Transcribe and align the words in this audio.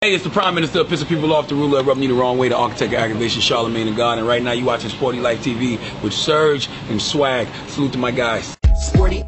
Hey, 0.00 0.14
it's 0.14 0.22
the 0.22 0.30
Prime 0.30 0.54
Minister 0.54 0.84
pissing 0.84 1.08
people 1.08 1.34
off, 1.34 1.48
the 1.48 1.56
ruler 1.56 1.82
rubbing 1.82 2.04
you 2.04 2.08
the 2.08 2.14
wrong 2.14 2.38
way, 2.38 2.48
the 2.48 2.56
architect 2.56 2.92
of 2.92 3.00
aggravation, 3.00 3.42
Charlamagne 3.42 3.88
and 3.88 3.96
God. 3.96 4.18
And 4.18 4.28
right 4.28 4.40
now 4.40 4.52
you're 4.52 4.64
watching 4.64 4.90
Sporty 4.90 5.18
Life 5.18 5.42
TV 5.42 5.76
with 6.04 6.12
Surge 6.12 6.68
and 6.88 7.02
Swag. 7.02 7.48
Salute 7.66 7.94
to 7.94 7.98
my 7.98 8.12
guys. 8.12 8.56
Sporty 8.80 9.24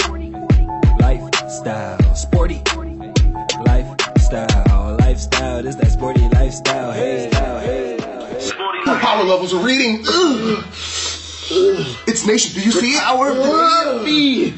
lifestyle. 1.01 2.14
Sporty 2.14 2.62
lifestyle. 3.67 4.96
Lifestyle. 5.01 5.62
This 5.64 5.75
that 5.75 5.91
sporty 5.91 6.29
lifestyle. 6.29 6.93
Hey, 6.93 7.29
hey. 7.33 7.97
My 8.87 8.97
power 9.01 9.25
levels 9.25 9.53
are 9.53 9.67
reading. 9.67 10.05
Ugh. 10.07 10.65
Ugh. 11.51 11.97
It's 12.07 12.25
nation. 12.25 12.55
Do 12.55 12.65
you 12.65 12.71
see 12.71 12.93
it? 12.93 13.01
Power, 13.01 13.33
Ugh. 13.33 14.55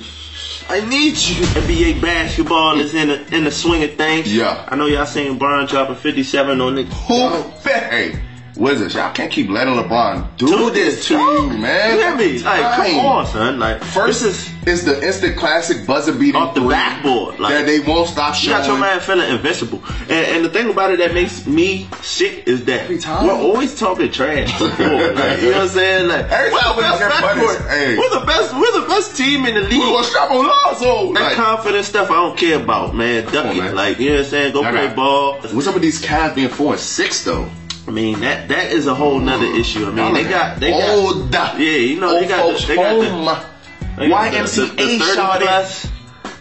I 0.69 0.81
need 0.89 1.17
you. 1.17 1.45
NBA 1.45 2.01
basketball 2.01 2.79
is 2.79 2.95
in 2.95 3.09
the 3.09 3.37
in 3.37 3.45
the 3.45 3.51
swing 3.51 3.83
of 3.83 3.95
things. 3.95 4.33
Yeah. 4.33 4.67
I 4.69 4.77
know 4.77 4.87
y'all 4.87 5.07
seen 5.07 5.39
Bron 5.39 5.67
dropping 5.67 5.97
57 5.97 6.61
on 6.61 6.75
the 6.75 6.85
Who? 6.85 7.43
Hey, 7.69 8.21
Wizards, 8.57 8.95
y'all 8.95 9.13
can't 9.13 9.33
keep 9.33 9.49
letting 9.49 9.75
LeBron 9.75 10.37
do, 10.37 10.47
Do 10.47 10.71
this 10.71 10.97
this, 10.97 11.09
to 11.09 11.15
you, 11.15 11.49
man. 11.59 11.97
You 11.97 12.03
hear 12.03 12.17
me? 12.17 12.39
Like, 12.43 12.77
come 12.77 12.99
on, 13.07 13.27
son. 13.27 13.59
Like, 13.59 13.83
First 13.83 14.23
is 14.25 14.53
is 14.67 14.85
the 14.85 15.05
instant 15.05 15.37
classic 15.37 15.85
buzzer 15.87 16.13
beating 16.13 16.37
off 16.37 16.55
the 16.55 16.61
backboard. 16.61 17.41
Like, 17.41 17.53
that 17.55 17.67
they 17.67 17.81
won't 17.81 18.09
stop 18.09 18.35
you 18.35 18.51
showing. 18.51 18.59
got 18.59 18.67
your 18.69 18.79
man 18.79 19.01
feeling 19.01 19.29
invincible. 19.31 19.83
And, 20.03 20.11
and 20.13 20.45
the 20.45 20.51
thing 20.51 20.71
about 20.71 20.93
it 20.93 20.99
that 20.99 21.15
makes 21.15 21.47
me 21.47 21.89
sick 22.03 22.47
is 22.47 22.65
that 22.67 22.89
we're 22.89 23.33
always 23.33 23.75
talking 23.77 24.11
trash. 24.13 24.53
before. 24.59 24.87
Like, 25.23 25.41
you 25.43 25.51
know 25.51 25.57
what 25.59 25.63
I'm 25.63 25.69
saying? 25.69 26.09
Like, 26.09 26.27
Every 26.31 26.53
we're 26.53 26.61
the 26.75 26.81
best 26.83 26.99
get 27.01 27.11
backcourt. 27.11 27.69
hey. 27.71 27.99
We're 27.99 28.21
the 28.21 28.27
best. 28.27 28.55
We're 28.55 28.81
the 28.83 28.87
best 28.87 29.17
team 29.17 29.47
in 29.47 29.55
the 29.55 29.61
league. 29.63 29.73
We 29.73 29.79
gonna 29.79 29.97
league. 29.97 30.05
strap 30.05 30.31
on 30.31 30.47
Lonzo. 30.47 31.13
That 31.15 31.21
Like, 31.23 31.33
confident 31.37 31.85
stuff 31.87 32.11
I 32.11 32.15
don't 32.15 32.39
care 32.39 32.61
about, 32.63 32.95
man. 32.95 33.25
Duck 33.33 33.47
on, 33.47 33.57
man. 33.59 33.75
Like, 33.75 33.99
you 33.99 34.11
know 34.11 34.17
what 34.17 34.25
I'm 34.25 34.31
saying? 34.31 34.53
Go 34.53 34.61
play 34.63 34.73
got- 34.89 34.97
ball. 34.97 35.41
what's 35.41 35.67
up 35.67 35.75
with 35.75 35.83
these 35.83 36.03
Cavs 36.03 36.35
being 36.35 36.49
four 36.51 36.73
and 36.75 36.81
six 36.81 37.25
though? 37.25 37.49
I 37.87 37.91
mean 37.91 38.21
that 38.21 38.49
that 38.49 38.71
is 38.73 38.87
a 38.87 38.95
whole 38.95 39.19
nother 39.19 39.47
issue. 39.47 39.87
I 39.87 39.91
mean 39.91 40.15
they 40.15 40.25
got 40.25 40.61
they 40.61 40.71
got 40.71 40.91
old. 40.91 41.33
yeah 41.33 41.57
you 41.59 42.01
know 42.01 42.19
they 42.19 42.29
got 42.29 42.59
the, 42.59 42.67
they 42.67 42.77
got 42.77 43.01
the, 43.01 43.09
uh, 43.11 43.49
they 43.99 44.09
got 44.09 44.49
the, 44.49 44.63
the, 44.67 44.99
the 44.99 44.99
30 45.05 45.45
plus 45.45 45.89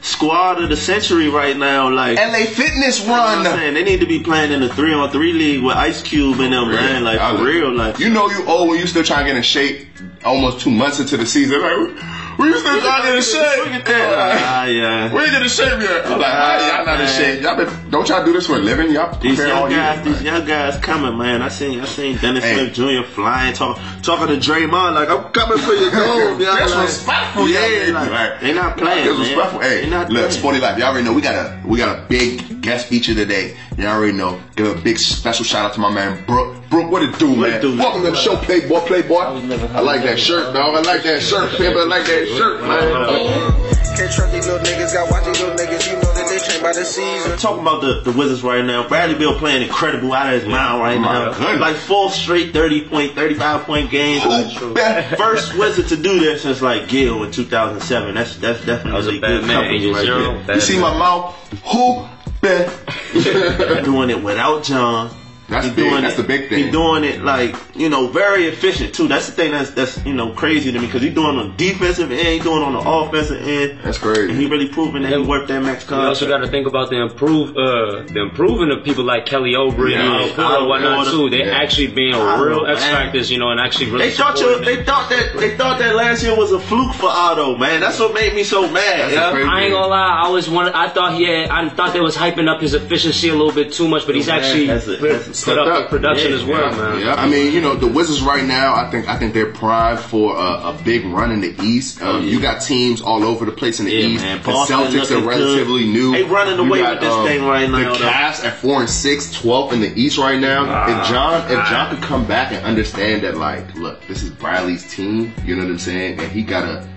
squad 0.02 0.61
of 0.61 0.70
the 0.70 0.75
century 0.78 1.30
right 1.30 1.58
now. 1.58 1.89
Like 1.89 2.17
you 2.17 2.25
know 2.25 2.31
LA 2.31 2.45
Fitness 2.45 3.02
what 3.08 3.20
I'm 3.20 3.44
run. 3.44 3.58
saying? 3.58 3.73
they 3.73 3.83
need 3.83 4.00
to 4.02 4.06
be 4.06 4.22
playing 4.22 4.52
in 4.52 4.59
the 4.59 4.70
three 4.73 4.94
on 4.94 5.09
three 5.11 5.33
league 5.33 5.64
with 5.64 5.75
Ice 5.75 6.02
Cube 6.02 6.39
and 6.39 6.53
them 6.53 6.70
man. 6.70 7.03
Like 7.03 7.20
for 7.38 7.44
real, 7.44 7.73
like 7.73 8.00
you 8.00 8.09
know 8.09 8.30
you 8.30 8.45
old 8.45 8.70
when 8.70 8.80
you 8.80 8.88
still 8.88 9.03
trying 9.03 9.26
to 9.26 9.31
get 9.31 9.38
in 9.38 9.44
shape. 9.44 9.88
Almost 10.23 10.61
two 10.61 10.70
months 10.70 11.00
into 11.00 11.17
the 11.17 11.26
season, 11.26 11.59
like 11.61 11.98
we 12.42 12.47
you 12.50 12.59
still 12.59 12.81
trying 12.81 13.02
to 13.02 13.08
get 13.08 13.16
in 13.16 13.22
shape. 13.22 13.66
Look 13.66 13.73
at 13.73 13.86
that. 13.86 14.42
Ah, 14.42 14.66
yeah. 14.66 15.14
We 15.14 15.22
ain't 15.22 15.31
get 15.31 15.42
in 15.42 15.50
shape 15.50 15.80
yet. 15.81 16.06
I'm 16.06 16.20
like, 16.20 16.34
ah, 16.34 16.78
y'all 16.78 16.86
not 16.86 17.02
in 17.02 17.08
shape. 17.08 17.42
Y'all 17.42 17.56
been, 17.56 17.89
don't 17.89 18.08
y'all 18.09 18.25
do 18.25 18.33
this 18.33 18.48
for 18.48 18.56
a 18.56 18.59
living? 18.59 18.92
Y'all 18.92 19.17
These 19.20 19.38
prepare 19.38 19.56
all 19.56 19.70
young 19.70 19.72
year. 19.72 19.80
guys, 19.80 20.06
these 20.06 20.22
young 20.23 20.45
guys 20.45 20.78
coming, 20.78 21.17
man. 21.17 21.42
I 21.42 21.50
seen, 21.50 21.80
I 21.80 21.86
seen 21.86 22.17
Dennis 22.17 22.44
Hey. 22.44 22.56
Smith 22.56 22.73
Jr. 22.73 23.08
flying, 23.09 23.53
talk, 23.53 23.80
talking 24.02 24.28
to 24.28 24.38
Draymond 24.42 24.95
like, 24.95 25.09
"I'm 25.09 25.31
coming 25.31 25.58
for 25.58 25.73
your 25.73 25.92
gold." 25.92 26.39
That's 26.42 26.73
like, 26.73 26.88
respectful, 26.88 27.48
yeah. 27.48 27.59
young 27.59 27.94
like, 27.94 28.02
lady. 28.03 28.11
Like, 28.11 28.42
they 28.42 28.53
not 28.53 28.78
playing. 28.78 29.08
It's 29.08 29.17
man. 29.17 29.28
respectful. 29.28 29.59
Hey, 29.59 29.81
they 29.81 29.89
not 29.89 30.09
look, 30.09 30.20
playing. 30.26 30.31
Sporty 30.31 30.59
Life. 30.59 30.78
Y'all 30.78 30.88
already 30.88 31.05
know 31.05 31.14
we 31.14 31.22
got 31.22 31.36
a 31.36 31.67
we 31.67 31.78
got 31.78 31.98
a 31.98 32.08
big 32.08 32.61
guest 32.61 32.88
feature 32.88 33.14
today. 33.14 33.58
Y'all 33.78 33.88
already 33.88 34.14
know. 34.14 34.42
Give 34.55 34.67
a 34.67 34.81
big 34.81 34.98
special 34.98 35.45
shout 35.45 35.66
out 35.66 35.73
to 35.73 35.80
my 35.80 35.92
man 35.92 36.26
Brooke. 36.26 36.61
Brooke, 36.72 36.89
what 36.89 37.03
it 37.03 37.19
do, 37.19 37.30
What 37.31 37.38
man? 37.50 37.53
it 37.58 37.61
do? 37.61 37.77
Welcome 37.77 38.03
to 38.05 38.11
the 38.11 38.16
show, 38.17 38.38
Playboy, 38.38 38.80
Playboy. 38.88 39.19
I 39.19 39.81
like 39.81 40.03
that 40.03 40.17
shirt, 40.17 40.53
dog. 40.53 40.73
I 40.73 40.80
like 40.81 41.03
that 41.03 41.22
shirt, 41.22 41.52
Pimp. 41.58 41.75
I 41.75 41.83
like 41.83 42.05
that 42.05 42.27
shirt, 42.30 42.61
man. 42.61 43.97
Can't 43.97 44.09
trust 44.09 44.31
these 44.31 44.47
little 44.47 44.66
niggas, 44.66 44.94
got 44.94 45.11
watch 45.11 45.25
these 45.25 45.42
little 45.42 45.55
niggas, 45.58 45.86
you 45.92 45.94
know 45.97 46.14
that 46.14 46.27
they 46.30 46.39
train 46.39 46.64
by 46.64 46.72
the 46.72 46.86
season. 46.86 47.38
Talking 47.38 47.61
about 47.61 47.81
the, 47.81 48.09
the 48.09 48.17
Wizards 48.17 48.42
right 48.42 48.64
now. 48.64 48.88
Bradley 48.88 49.16
Beal 49.17 49.38
playing 49.38 49.64
incredible 49.64 50.14
out 50.14 50.33
of 50.33 50.42
his 50.42 50.49
mind 50.49 50.80
right 50.81 50.97
oh 50.97 51.02
now. 51.02 51.33
goodness. 51.38 51.59
Like 51.59 51.75
four 51.75 52.09
straight 52.09 52.53
30 52.53 52.88
point, 52.88 53.16
35 53.16 53.64
point 53.66 53.92
games. 53.92 54.23
First 54.23 55.58
Wizard 55.58 55.89
to 55.89 55.97
do 55.97 56.22
that 56.25 56.39
since 56.39 56.61
like 56.61 56.88
Gil 56.88 57.22
in 57.25 57.31
2007. 57.31 58.15
That's 58.15 58.37
that's 58.37 58.65
definitely 58.65 59.02
That 59.02 59.08
a 59.10 59.11
good 59.11 59.21
bad 59.21 59.45
man, 59.45 59.58
company 59.58 59.92
right 59.92 60.45
there. 60.48 60.55
You 60.55 60.61
see 60.61 60.80
my 60.80 60.98
mouth? 60.98 61.36
Who 61.65 62.08
bet? 62.39 62.71
doing 63.83 64.10
it 64.10 64.23
without 64.23 64.64
John. 64.64 65.11
That's 65.52 65.67
He 65.67 65.73
big. 65.73 65.89
doing 65.89 66.02
That's 66.04 66.14
it- 66.17 66.22
the 66.22 66.28
big 66.28 66.48
thing. 66.50 66.64
He's 66.64 66.72
doing 66.72 67.04
it 67.04 67.23
like 67.23 67.56
you 67.76 67.89
know 67.89 68.08
very 68.08 68.45
efficient 68.45 68.95
too. 68.95 69.08
That's 69.10 69.26
the 69.28 69.34
thing 69.34 69.52
that's 69.52 69.72
that's 69.72 70.04
you 70.06 70.14
know 70.14 70.30
crazy 70.32 70.72
to 70.72 70.80
me 70.80 70.86
because 70.88 71.02
he's 71.02 71.14
doing 71.14 71.36
it 71.36 71.39
on 71.39 71.50
the 71.50 71.54
defensive 71.58 72.10
end, 72.10 72.20
he's 72.28 72.44
doing 72.44 72.62
it 72.62 72.66
on 72.66 72.73
the 72.73 72.80
offensive 72.80 73.45
end. 73.45 73.80
That's 73.84 73.98
crazy. 73.98 74.30
And 74.32 74.40
he 74.40 74.45
really 74.48 74.70
proving 74.70 75.02
that 75.04 75.11
he 75.11 75.17
worked 75.20 75.50
that 75.50 75.61
max 75.61 75.90
You 75.90 75.98
also 75.98 76.26
got 76.28 76.38
to 76.38 76.48
think 76.48 76.67
about 76.67 76.90
the 76.90 77.02
improve, 77.02 77.50
uh, 77.58 78.04
the 78.08 78.22
improving 78.22 78.72
of 78.72 78.84
people 78.86 79.04
like 79.04 79.26
Kelly 79.26 79.52
Oubre 79.52 79.94
and 79.94 80.04
Yeah. 80.06 80.10
Otto 80.10 80.34
Porter 80.36 80.58
and 80.60 80.67
whatnot 80.70 81.08
too. 81.08 81.30
They 81.30 81.40
Yeah. 81.45 81.58
actually 81.61 81.88
being 81.88 82.16
I 82.16 82.40
real 82.42 82.61
know, 82.61 82.64
X 82.66 82.80
man. 82.82 82.94
factors, 82.94 83.30
you 83.30 83.38
know, 83.38 83.50
and 83.50 83.60
actually 83.60 83.88
really. 83.88 84.06
They 84.06 84.11
thought 84.11 84.40
you, 84.40 84.64
they 84.64 84.84
thought 84.84 85.10
that 85.10 85.38
they 85.38 85.58
thought 85.58 85.80
that 85.80 85.95
last 85.95 86.23
year 86.23 86.34
was 86.36 86.54
a 86.54 86.60
fluke 86.60 86.94
for 86.94 87.10
Otto, 87.10 87.58
man. 87.58 87.82
That's 87.82 88.00
what 88.00 88.14
made 88.14 88.34
me 88.34 88.44
so 88.44 88.70
mad. 88.70 89.11
That's 89.11 89.34
crazy. 89.34 89.50
I 89.50 89.64
ain't 89.64 89.73
gonna 89.73 89.88
lie. 89.88 90.20
I 90.22 90.26
always 90.28 90.50
wanted. 90.50 90.73
I 90.76 90.88
thought 90.88 91.14
he 91.16 91.26
had. 91.26 91.50
I 91.50 91.67
thought 91.67 91.92
they 91.92 92.00
was 92.00 92.16
hyping 92.16 92.48
up 92.48 92.61
his 92.61 92.73
efficiency 92.73 93.28
a 93.28 93.34
little 93.34 93.52
bit 93.52 93.73
too 93.73 93.88
much, 93.90 94.06
but 94.06 94.16
he's 94.16 94.28
Man, 94.28 94.40
actually 94.40 94.67
has 94.67 94.88
a- 94.88 94.95
put, 94.98 95.11
a 95.11 95.17
put 95.20 95.36
stepped 95.42 95.58
up 95.60 95.66
the 95.66 95.74
up. 95.86 95.90
production 95.90 96.32
Yeah, 96.32 96.38
as 96.38 96.44
well, 96.46 96.72
yeah, 96.72 96.78
man. 96.78 97.00
Yeah, 97.02 97.16
I 97.16 97.28
mean, 97.28 97.54
you 97.54 97.62
know, 97.62 97.76
the 97.76 97.88
Wizards 97.88 98.22
right 98.22 98.44
now, 98.46 98.76
I 98.76 98.90
think 98.90 99.08
I 99.10 99.18
think 99.18 99.34
they're 99.34 99.52
primed 99.52 100.00
for 100.00 100.36
a, 100.38 100.70
a 100.70 100.80
big 100.86 101.06
run 101.06 101.32
in 101.32 101.42
the 101.42 101.54
East. 101.64 102.02
Um, 102.02 102.24
You 102.24 102.40
got 102.40 102.62
teams 102.62 103.02
all 103.02 103.24
over 103.24 103.46
the 103.46 103.52
place 103.52 103.80
in 103.80 103.86
the 103.86 103.92
Yeah, 103.92 104.06
East. 104.08 104.24
man. 104.24 104.38
The 104.42 104.52
Celtics 104.52 105.12
are 105.12 105.22
relatively 105.28 105.84
good. 105.86 105.94
new. 105.94 106.12
They 106.12 106.24
running 106.24 106.58
You 106.58 106.66
away 106.68 106.80
got, 106.82 106.94
with 106.94 107.02
this 107.02 107.28
thing 107.28 107.46
right 107.46 107.70
now, 107.70 107.94
The. 107.94 108.00
Cavs 108.00 108.44
at 108.46 108.56
four 108.58 108.80
and 108.82 108.90
six, 108.90 109.28
12th 109.42 109.74
in 109.74 109.82
the 109.82 109.92
East 110.00 110.18
right 110.18 110.40
now. 110.40 110.66
Ah. 110.68 111.02
if 111.02 111.08
John, 111.10 111.52
if 111.52 111.68
John 111.70 111.96
could 111.96 112.04
come 112.04 112.26
back 112.26 112.52
and 112.52 112.64
understand 112.66 113.23
that, 113.23 113.38
like, 113.38 113.76
look, 113.76 114.06
this 114.08 114.23
is 114.23 114.30
Bradley's 114.30 114.90
team. 114.94 115.34
You 115.46 115.56
know 115.56 115.64
what 115.64 115.72
I'm 115.72 115.80
saying? 115.80 116.20
And 116.20 116.32
he 116.32 116.44
gotta, 116.44 116.88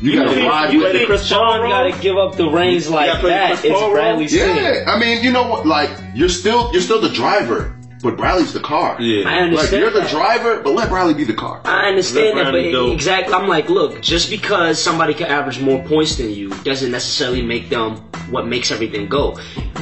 you, 0.00 0.14
gotta 0.16 0.30
think- 0.34 0.48
ride 0.48 0.72
you 0.72 0.78
with 0.80 0.92
think 0.92 1.02
it. 1.02 1.06
Chris 1.06 1.28
John 1.28 1.60
Paul 1.60 1.68
gotta 1.68 1.92
give 2.00 2.16
up 2.16 2.36
the 2.36 2.48
reins 2.48 2.88
like 2.88 3.20
that. 3.22 3.52
It's 3.64 3.68
Paul 3.68 3.86
role? 3.88 3.92
Bradley's 3.94 4.32
team. 4.32 4.56
Yeah, 4.56 4.84
I 4.86 4.98
mean, 4.98 5.22
you 5.22 5.30
know 5.32 5.46
what? 5.48 5.66
Like, 5.66 5.90
you're 6.14 6.28
still 6.30 6.70
you're 6.72 6.80
still 6.82 7.00
the 7.00 7.10
driver, 7.10 7.76
but 8.02 8.16
Bradley's 8.16 8.52
the 8.52 8.60
car. 8.60 8.96
Yeah. 9.00 9.28
I 9.28 9.32
Like 9.32 9.42
understand. 9.42 9.82
you're 9.82 9.90
the 9.90 10.00
that. 10.00 10.10
driver, 10.10 10.60
but 10.60 10.74
let 10.74 10.88
Bradley 10.88 11.14
be 11.14 11.24
the 11.24 11.34
car. 11.34 11.60
I 11.64 11.88
understand 11.88 12.38
that, 12.38 12.52
but 12.52 12.70
go. 12.72 12.92
exactly, 12.92 13.34
I'm 13.34 13.48
like, 13.48 13.68
look, 13.68 14.00
just 14.00 14.30
because 14.30 14.82
somebody 14.82 15.14
can 15.14 15.26
average 15.26 15.60
more 15.60 15.82
points 15.84 16.16
than 16.16 16.30
you 16.30 16.50
doesn't 16.64 16.90
necessarily 16.90 17.42
make 17.42 17.68
them 17.68 17.96
what 18.30 18.46
makes 18.46 18.70
everything 18.70 19.08
go. 19.08 19.36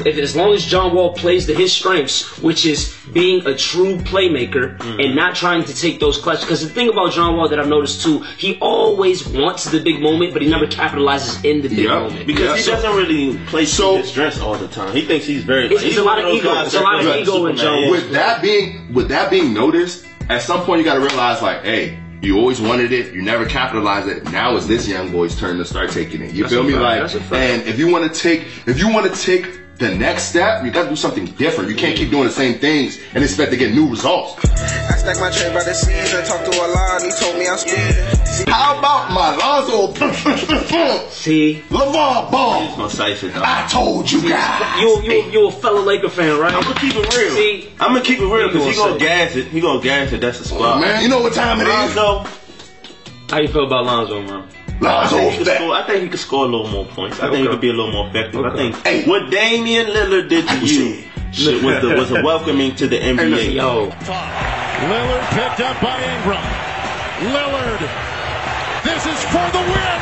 If 0.06 0.16
as 0.16 0.34
long 0.34 0.54
as 0.54 0.64
John 0.64 0.94
Wall 0.94 1.12
plays 1.14 1.46
to 1.46 1.54
his 1.54 1.72
strengths, 1.72 2.38
which 2.40 2.64
is 2.66 2.96
being 3.12 3.46
a 3.46 3.54
true 3.56 3.96
playmaker 3.98 4.76
Mm-hmm. 4.78 5.00
and 5.00 5.14
not 5.16 5.34
trying 5.34 5.64
to 5.64 5.74
take 5.74 5.98
those 6.00 6.18
clutch. 6.18 6.40
Because 6.40 6.62
the 6.62 6.68
thing 6.68 6.88
about 6.88 7.12
John 7.12 7.36
Wall 7.36 7.48
that 7.48 7.58
I've 7.58 7.68
noticed 7.68 8.02
too, 8.02 8.20
he 8.38 8.58
always 8.60 9.26
wants 9.26 9.64
the 9.64 9.80
big 9.80 10.00
moment, 10.00 10.32
but 10.32 10.42
he 10.42 10.48
never 10.48 10.66
capitalizes 10.66 11.44
in 11.44 11.62
the 11.62 11.68
big 11.68 11.78
Yeah. 11.86 12.00
moment. 12.00 12.26
Because 12.26 12.44
Yeah. 12.46 12.56
he 12.56 12.62
So- 12.62 12.70
doesn't 12.72 12.96
really 12.96 13.38
play 13.48 13.64
so- 13.64 13.92
to 13.96 13.98
his 14.02 14.10
strengths 14.10 14.40
all 14.40 14.54
the 14.56 14.68
time. 14.68 14.92
He 14.94 15.02
thinks 15.02 15.26
he's 15.26 15.42
very. 15.44 15.66
It's- 15.66 15.82
he's 15.82 15.92
it's 15.92 16.00
a 16.00 16.04
lot 16.04 16.18
of 16.20 16.32
ego. 16.32 16.54
guys 16.54 16.66
It's 16.66 16.74
a 16.76 16.80
lot 16.80 17.04
of 17.04 17.16
ego 17.16 17.46
in 17.46 17.56
John 17.56 17.82
Wall. 17.86 17.94
With 18.08 18.16
that 18.16 18.42
being 18.42 18.92
with 18.92 19.08
that 19.08 19.30
being 19.30 19.52
noticed, 19.52 20.06
at 20.28 20.42
some 20.42 20.64
point 20.64 20.78
you 20.78 20.84
got 20.84 20.94
to 20.94 21.00
realize 21.00 21.42
like, 21.42 21.62
hey, 21.62 21.98
you 22.22 22.36
always 22.38 22.60
wanted 22.60 22.92
it, 22.92 23.14
you 23.14 23.22
never 23.22 23.46
capitalized 23.46 24.08
it. 24.08 24.24
Now 24.32 24.56
it's 24.56 24.66
this 24.66 24.88
young 24.88 25.12
boy's 25.12 25.38
turn 25.38 25.58
to 25.58 25.64
start 25.64 25.90
taking 25.90 26.20
it. 26.22 26.32
You 26.34 26.42
That's 26.44 26.52
feel 26.54 26.64
me? 26.64 26.72
fact. 26.72 26.82
Like, 26.82 27.00
That's 27.02 27.14
a 27.14 27.20
fact. 27.20 27.32
and 27.34 27.62
if 27.68 27.78
you 27.78 27.88
want 27.88 28.12
to 28.12 28.20
take, 28.20 28.40
if 28.66 28.78
you 28.78 28.88
want 28.92 29.12
to 29.14 29.20
take 29.22 29.60
the 29.78 29.94
next 29.94 30.24
step, 30.24 30.64
you 30.64 30.70
got 30.70 30.84
to 30.84 30.88
do 30.90 30.96
something 30.96 31.24
different. 31.24 31.70
You 31.70 31.76
can't 31.76 31.96
keep 31.96 32.10
doing 32.10 32.24
the 32.24 32.32
same 32.32 32.58
things 32.58 32.98
and 33.14 33.22
expect 33.22 33.52
to 33.52 33.56
get 33.56 33.72
new 33.72 33.88
results. 33.88 34.34
I 34.44 34.96
stack 34.96 35.20
my 35.20 35.30
check 35.30 35.54
by 35.54 35.62
the 35.62 35.72
season, 35.72 36.24
talk 36.24 36.44
to 36.44 36.50
a 36.50 36.66
lot, 36.66 37.02
he 37.02 37.10
told 37.12 37.38
me 37.38 37.46
I'm 37.46 37.56
speeding. 37.58 37.94
How 38.48 38.78
about 38.78 39.12
my 39.12 39.36
Lonzo 39.36 39.92
See, 41.10 41.62
LaVar 41.70 42.30
Ball? 42.30 42.66
He's 42.66 42.76
gonna 42.76 42.90
cipher, 42.90 43.28
dog. 43.28 43.42
I 43.44 43.66
told 43.68 44.10
you 44.10 44.28
guys. 44.28 44.80
you 44.80 45.02
you 45.02 45.30
you 45.30 45.48
a 45.48 45.52
fellow 45.52 45.82
Laker 45.82 46.08
fan, 46.08 46.38
right? 46.38 46.52
I'm 46.52 46.62
gonna 46.62 46.78
keep 46.80 46.94
it 46.94 47.16
real. 47.16 47.34
See, 47.34 47.72
I'm 47.80 47.92
gonna 47.92 48.04
keep 48.04 48.18
it 48.18 48.26
real 48.26 48.48
because 48.48 48.66
he 48.66 48.74
gonna 48.74 48.90
gonna 48.92 49.00
gas 49.00 49.36
it. 49.36 49.46
He 49.48 49.60
gonna 49.60 49.82
gas 49.82 50.12
it. 50.12 50.20
That's 50.20 50.38
the 50.38 50.44
spot. 50.44 50.80
Man, 50.80 51.02
you 51.02 51.08
know 51.08 51.20
what 51.20 51.32
time 51.32 51.60
it 51.60 51.68
is? 51.68 51.96
Lonzo, 51.96 52.30
How 53.30 53.38
you 53.40 53.48
feel 53.48 53.66
about 53.66 53.84
Lonzo, 53.86 54.22
man? 54.22 54.48
I 54.80 55.08
think, 55.08 55.32
he 55.32 55.38
could 55.44 55.54
score, 55.56 55.72
I 55.74 55.86
think 55.86 56.02
he 56.02 56.08
could 56.08 56.20
score 56.20 56.44
a 56.44 56.48
little 56.48 56.68
more 56.68 56.86
points. 56.86 57.18
I 57.20 57.30
think 57.30 57.42
he 57.42 57.48
could 57.48 57.60
be 57.60 57.70
a 57.70 57.72
little 57.72 57.92
more 57.92 58.08
effective. 58.08 58.44
I 58.44 58.54
think 58.56 58.76
Hey. 58.86 59.04
what 59.06 59.30
Damian 59.30 59.86
Lillard 59.86 60.28
did 60.28 60.46
to 60.48 60.58
you 60.66 61.02
shit, 61.32 61.62
was, 61.64 61.82
the, 61.82 61.94
was 61.96 62.10
a 62.10 62.22
welcoming 62.24 62.74
to 62.76 62.86
the 62.86 62.96
NBA. 62.98 63.54
Yo, 63.54 63.88
Lillard 63.90 65.28
picked 65.30 65.60
up 65.60 65.80
by 65.82 65.98
Ingram. 65.98 66.42
Lillard. 67.34 67.80
This 68.84 69.04
is 69.06 69.24
for 69.24 69.50
the 69.50 69.58
win. 69.58 69.98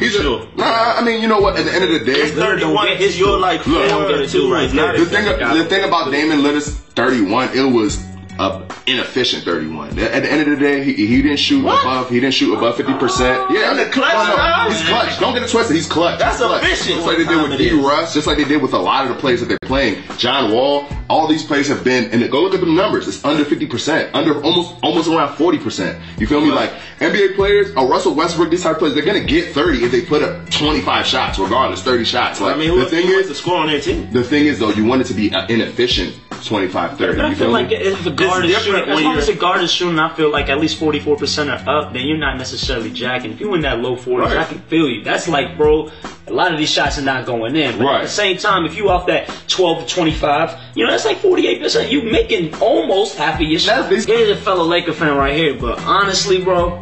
He's 0.00 0.16
a, 0.16 0.22
Sure. 0.22 0.46
nah, 0.56 0.96
I 0.98 1.02
mean, 1.04 1.22
you 1.22 1.28
know 1.28 1.38
what? 1.40 1.56
At 1.56 1.64
the 1.64 1.72
end 1.72 1.84
of 1.84 1.90
the 1.90 2.00
day, 2.04 2.12
It's 2.20 2.32
31 2.32 2.88
is 2.98 3.18
your 3.18 3.38
like 3.38 3.64
Look, 3.66 3.88
four 3.88 3.88
don't 3.88 4.08
get 4.08 4.34
or 4.34 4.48
it 4.48 4.52
right 4.52 4.72
now. 4.74 4.92
the 4.92 5.06
thing, 5.06 5.24
the 5.24 5.64
thing 5.64 5.84
about 5.84 6.10
Damian 6.10 6.40
Lillard's 6.40 6.74
31, 6.94 7.50
it 7.56 7.62
was 7.72 7.96
a 8.38 8.66
inefficient 8.86 9.44
31. 9.44 9.98
At 9.98 10.22
the 10.22 10.32
end 10.32 10.42
of 10.42 10.58
the 10.58 10.64
day, 10.64 10.82
he, 10.84 11.06
he 11.06 11.22
didn't 11.22 11.38
shoot 11.38 11.60
above. 11.60 12.10
He 12.10 12.20
didn't 12.20 12.34
shoot 12.34 12.54
above 12.54 12.76
50. 12.76 12.94
percent 12.94 13.38
oh. 13.38 13.54
Yeah, 13.54 13.70
In 13.70 13.76
the 13.76 13.86
clutch 13.86 14.12
no, 14.12 14.36
no, 14.36 14.70
he's 14.70 14.82
clutch. 14.88 15.18
Don't 15.20 15.34
get 15.34 15.42
it 15.42 15.50
twisted. 15.50 15.76
He's 15.76 15.88
clutch. 15.88 16.18
That's 16.18 16.38
He's 16.38 16.46
clutch. 16.46 16.62
efficient 16.62 16.96
Just 16.96 17.06
like 17.06 17.18
they 17.18 17.24
did 17.24 17.48
with 17.48 17.58
D. 17.58 17.70
Russ, 17.72 18.14
Just 18.14 18.26
like 18.26 18.36
they 18.36 18.44
did 18.44 18.60
with 18.62 18.72
a 18.72 18.78
lot 18.78 19.06
of 19.06 19.14
the 19.14 19.20
players 19.20 19.40
that 19.40 19.46
they're 19.46 19.58
playing. 19.62 20.02
John 20.18 20.52
Wall. 20.52 20.86
All 21.08 21.26
these 21.28 21.44
players 21.44 21.68
have 21.68 21.84
been. 21.84 22.10
And 22.10 22.30
go 22.30 22.40
look 22.42 22.54
at 22.54 22.60
the 22.60 22.66
numbers. 22.66 23.06
It's 23.08 23.24
under 23.24 23.44
50 23.44 23.66
percent. 23.66 24.14
Under 24.14 24.42
almost 24.42 24.74
almost 24.82 25.08
around 25.08 25.36
40 25.36 25.58
percent. 25.58 26.02
You 26.18 26.26
feel 26.26 26.40
me? 26.40 26.50
Like 26.50 26.70
NBA 27.00 27.34
players, 27.34 27.74
or 27.76 27.86
Russell 27.88 28.14
Westbrook, 28.14 28.50
these 28.50 28.62
type 28.62 28.72
of 28.72 28.78
players, 28.78 28.94
they're 28.94 29.04
gonna 29.04 29.24
get 29.24 29.52
30 29.52 29.84
if 29.84 29.92
they 29.92 30.02
put 30.02 30.22
up 30.22 30.48
25 30.50 31.06
shots, 31.06 31.38
regardless, 31.38 31.82
30 31.82 32.04
shots. 32.04 32.40
Like 32.40 32.56
I 32.56 32.58
mean, 32.58 32.70
who, 32.70 32.80
the 32.80 32.86
thing 32.86 33.06
who 33.06 33.14
is, 33.14 33.22
is 33.24 33.28
the 33.28 33.34
score 33.34 33.56
on 33.58 33.66
their 33.66 33.80
team? 33.80 34.10
the 34.12 34.22
thing 34.24 34.46
is, 34.46 34.58
though, 34.58 34.70
you 34.70 34.84
want 34.84 35.00
it 35.02 35.06
to 35.06 35.14
be 35.14 35.32
uh, 35.34 35.46
inefficient 35.48 36.14
25 36.44 36.98
30. 36.98 37.16
But 37.16 37.24
I 37.24 37.28
you 37.28 37.34
feel 37.34 37.46
feel 37.46 37.52
like 37.52 37.68
me? 37.68 37.76
if 37.76 38.06
a 38.06 38.10
guard 38.10 38.44
is 38.44 38.62
shooting, 38.62 38.82
as 38.82 38.94
when 38.94 39.04
long 39.04 39.16
as 39.16 39.26
you're- 39.26 39.36
a 39.36 39.40
guard 39.40 39.62
is 39.62 39.72
shooting, 39.72 39.98
I 39.98 40.14
feel 40.14 40.30
like 40.30 40.48
at 40.48 40.58
least 40.58 40.78
44% 40.78 41.48
are 41.48 41.68
up, 41.68 41.92
then 41.92 42.06
you're 42.06 42.18
not 42.18 42.36
necessarily 42.38 42.90
jacking. 42.90 43.32
If 43.32 43.40
you 43.40 43.54
in 43.54 43.60
that 43.62 43.80
low 43.80 43.96
40s, 43.96 44.18
Right. 44.26 44.36
I 44.38 44.44
can 44.44 44.60
feel 44.60 44.88
you. 44.88 45.02
That's 45.02 45.26
like, 45.28 45.56
bro, 45.56 45.90
a 46.26 46.32
lot 46.32 46.52
of 46.52 46.58
these 46.58 46.70
shots 46.70 46.98
are 46.98 47.02
not 47.02 47.26
going 47.26 47.54
in. 47.56 47.76
But 47.78 47.84
Right. 47.84 47.96
at 47.96 48.02
the 48.02 48.08
same 48.08 48.36
time, 48.38 48.64
if 48.64 48.76
you 48.76 48.88
off 48.88 49.06
that 49.08 49.28
12 49.48 49.86
to 49.86 49.94
25, 49.94 50.54
you 50.74 50.84
know, 50.84 50.90
that's 50.90 51.04
like 51.04 51.18
48%. 51.18 51.90
You 51.90 52.02
making 52.02 52.54
almost 52.60 53.16
half 53.18 53.34
of 53.40 53.46
your 53.46 53.60
shots. 53.60 53.88
Here's 54.06 54.30
a 54.30 54.36
fellow 54.36 54.64
Laker 54.64 54.92
fan 54.92 55.16
right 55.16 55.34
here, 55.34 55.54
but 55.54 55.78
honestly, 55.84 56.42
bro, 56.42 56.80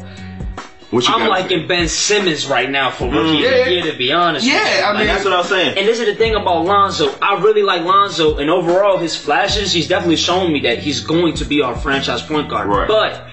I'm 1.08 1.26
liking 1.26 1.66
Ben 1.66 1.88
Simmons 1.88 2.46
right 2.46 2.70
now 2.70 2.90
for 2.90 3.08
rookie 3.08 3.44
of 3.46 3.50
Yeah. 3.50 3.64
the 3.64 3.70
year, 3.72 3.82
to 3.90 3.96
be 3.96 4.12
honest. 4.12 4.44
with 4.44 4.52
you. 4.54 4.60
Yeah, 4.60 4.82
I 4.84 4.90
Like, 4.90 4.98
mean, 4.98 5.06
that's 5.08 5.24
what 5.24 5.32
I'm 5.32 5.44
saying. 5.44 5.78
And 5.78 5.88
this 5.88 5.98
is 5.98 6.06
the 6.06 6.14
thing 6.14 6.34
about 6.34 6.64
Lonzo. 6.66 7.10
I 7.22 7.40
really 7.40 7.62
like 7.62 7.82
Lonzo, 7.82 8.36
and 8.36 8.50
overall, 8.50 8.98
his 8.98 9.16
flashes, 9.16 9.72
he's 9.72 9.88
definitely 9.88 10.16
shown 10.16 10.52
me 10.52 10.60
that 10.60 10.78
he's 10.78 11.00
going 11.00 11.34
to 11.34 11.44
be 11.46 11.62
our 11.62 11.74
franchise 11.74 12.20
point 12.22 12.48
guard. 12.50 12.68
Right. 12.68 12.86
But 12.86 13.26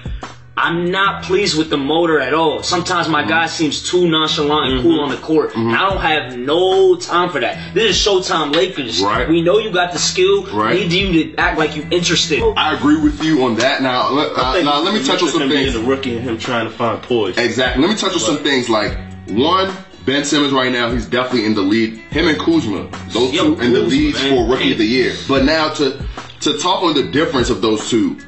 I'm 0.62 0.90
not 0.90 1.22
pleased 1.22 1.56
with 1.56 1.70
the 1.70 1.78
motor 1.78 2.20
at 2.20 2.34
all. 2.34 2.62
Sometimes 2.62 3.08
my 3.08 3.22
mm-hmm. 3.22 3.30
guy 3.30 3.46
seems 3.46 3.82
too 3.82 4.06
nonchalant 4.06 4.74
and 4.74 4.82
cool 4.82 4.98
mm-hmm. 4.98 5.04
on 5.04 5.10
the 5.10 5.16
court. 5.16 5.54
And 5.54 5.68
mm-hmm. 5.68 5.74
I 5.74 5.88
don't 5.88 6.02
have 6.02 6.38
no 6.38 6.96
time 6.96 7.30
for 7.30 7.40
that. 7.40 7.72
This 7.72 7.96
is 7.96 8.06
Showtime 8.06 8.54
Lakers. 8.54 9.00
Right. 9.00 9.26
We 9.26 9.40
know 9.40 9.56
you 9.56 9.72
got 9.72 9.94
the 9.94 9.98
skill. 9.98 10.44
Right. 10.52 10.74
We 10.74 10.86
need 10.86 10.92
you 10.92 11.32
to 11.32 11.40
act 11.40 11.58
like 11.58 11.76
you're 11.76 11.88
interested. 11.90 12.42
I 12.58 12.76
agree 12.76 13.00
with 13.00 13.24
you 13.24 13.42
on 13.44 13.56
that. 13.56 13.80
Now, 13.80 14.10
let, 14.10 14.36
uh, 14.36 14.60
now 14.60 14.82
let 14.82 14.92
me 14.92 15.00
touch 15.00 15.22
on 15.22 15.28
difference 15.28 15.32
some 15.32 15.42
in 15.42 15.48
being 15.48 15.72
things. 15.72 15.74
the 15.74 15.82
rookie 15.82 16.16
and 16.16 16.28
him 16.28 16.36
trying 16.36 16.66
to 16.66 16.70
find 16.70 17.02
poise. 17.02 17.38
Exactly. 17.38 17.82
Let 17.82 17.90
me 17.90 17.96
touch 17.96 18.12
on 18.12 18.20
some 18.20 18.38
things 18.38 18.68
like 18.68 18.98
one. 19.28 19.74
Ben 20.04 20.24
Simmons 20.24 20.52
right 20.52 20.72
now, 20.72 20.90
he's 20.90 21.06
definitely 21.06 21.46
in 21.46 21.54
the 21.54 21.62
lead. 21.62 21.94
Him 22.10 22.28
and 22.28 22.38
Kuzma, 22.38 22.90
those 23.08 23.32
Yo, 23.32 23.54
two 23.54 23.60
in 23.62 23.72
the 23.72 23.80
Kuzma, 23.80 23.88
leads 23.88 24.22
man. 24.22 24.46
for 24.46 24.52
rookie 24.52 24.72
of 24.72 24.78
the 24.78 24.84
year. 24.84 25.14
But 25.26 25.44
now 25.44 25.72
to 25.74 26.02
to 26.40 26.58
talk 26.58 26.82
on 26.82 26.94
the 26.94 27.10
difference 27.10 27.50
of 27.50 27.60
those 27.60 27.88
two, 27.90 28.18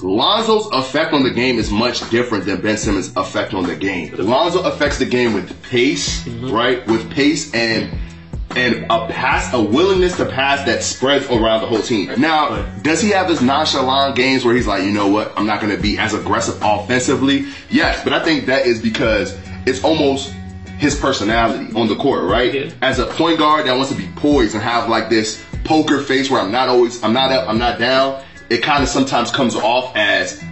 Lonzo's 0.00 0.68
effect 0.72 1.12
on 1.12 1.22
the 1.24 1.30
game 1.30 1.58
is 1.58 1.70
much 1.70 2.08
different 2.10 2.44
than 2.46 2.60
Ben 2.60 2.76
Simmons' 2.76 3.14
effect 3.16 3.52
on 3.54 3.64
the 3.64 3.74
game. 3.76 4.14
Lonzo 4.16 4.62
affects 4.62 4.98
the 4.98 5.04
game 5.06 5.32
with 5.34 5.60
pace, 5.62 6.24
Mm-hmm. 6.24 6.50
right? 6.50 6.86
With 6.86 7.10
pace 7.10 7.52
and 7.54 7.98
and 8.56 8.86
a 8.90 9.06
pass, 9.08 9.52
a 9.52 9.60
willingness 9.60 10.16
to 10.16 10.24
pass 10.24 10.64
that 10.64 10.82
spreads 10.82 11.26
around 11.28 11.60
the 11.60 11.66
whole 11.66 11.82
team. 11.82 12.10
Now, 12.18 12.62
does 12.80 13.00
he 13.02 13.10
have 13.10 13.28
his 13.28 13.42
nonchalant 13.42 14.16
games 14.16 14.42
where 14.44 14.54
he's 14.54 14.66
like, 14.66 14.84
you 14.84 14.90
know 14.90 15.06
what, 15.08 15.32
I'm 15.36 15.46
not 15.46 15.60
going 15.60 15.76
to 15.76 15.80
be 15.80 15.98
as 15.98 16.14
aggressive 16.14 16.58
offensively? 16.62 17.46
Yes, 17.68 18.02
but 18.02 18.14
I 18.14 18.24
think 18.24 18.46
that 18.46 18.66
is 18.66 18.80
because 18.80 19.38
it's 19.66 19.84
almost 19.84 20.32
his 20.78 20.98
personality 20.98 21.74
on 21.78 21.88
the 21.88 21.96
court, 21.96 22.24
right? 22.24 22.52
Yeah. 22.54 22.70
As 22.80 22.98
a 23.00 23.06
point 23.06 23.38
guard 23.38 23.66
that 23.66 23.74
wants 23.76 23.90
to 23.92 23.96
be 23.98 24.08
poised 24.16 24.54
and 24.54 24.62
have 24.62 24.88
like 24.88 25.10
this 25.10 25.44
poker 25.64 26.00
face 26.00 26.30
where 26.30 26.40
I'm 26.40 26.50
not 26.50 26.68
always, 26.70 27.02
I'm 27.04 27.12
not 27.12 27.30
up, 27.30 27.48
I'm 27.50 27.58
not 27.58 27.78
down. 27.78 28.24
It 28.50 28.62
kind 28.62 28.82
of 28.82 28.88
sometimes 28.88 29.30
comes 29.30 29.54
off 29.54 29.94
as 29.94 30.42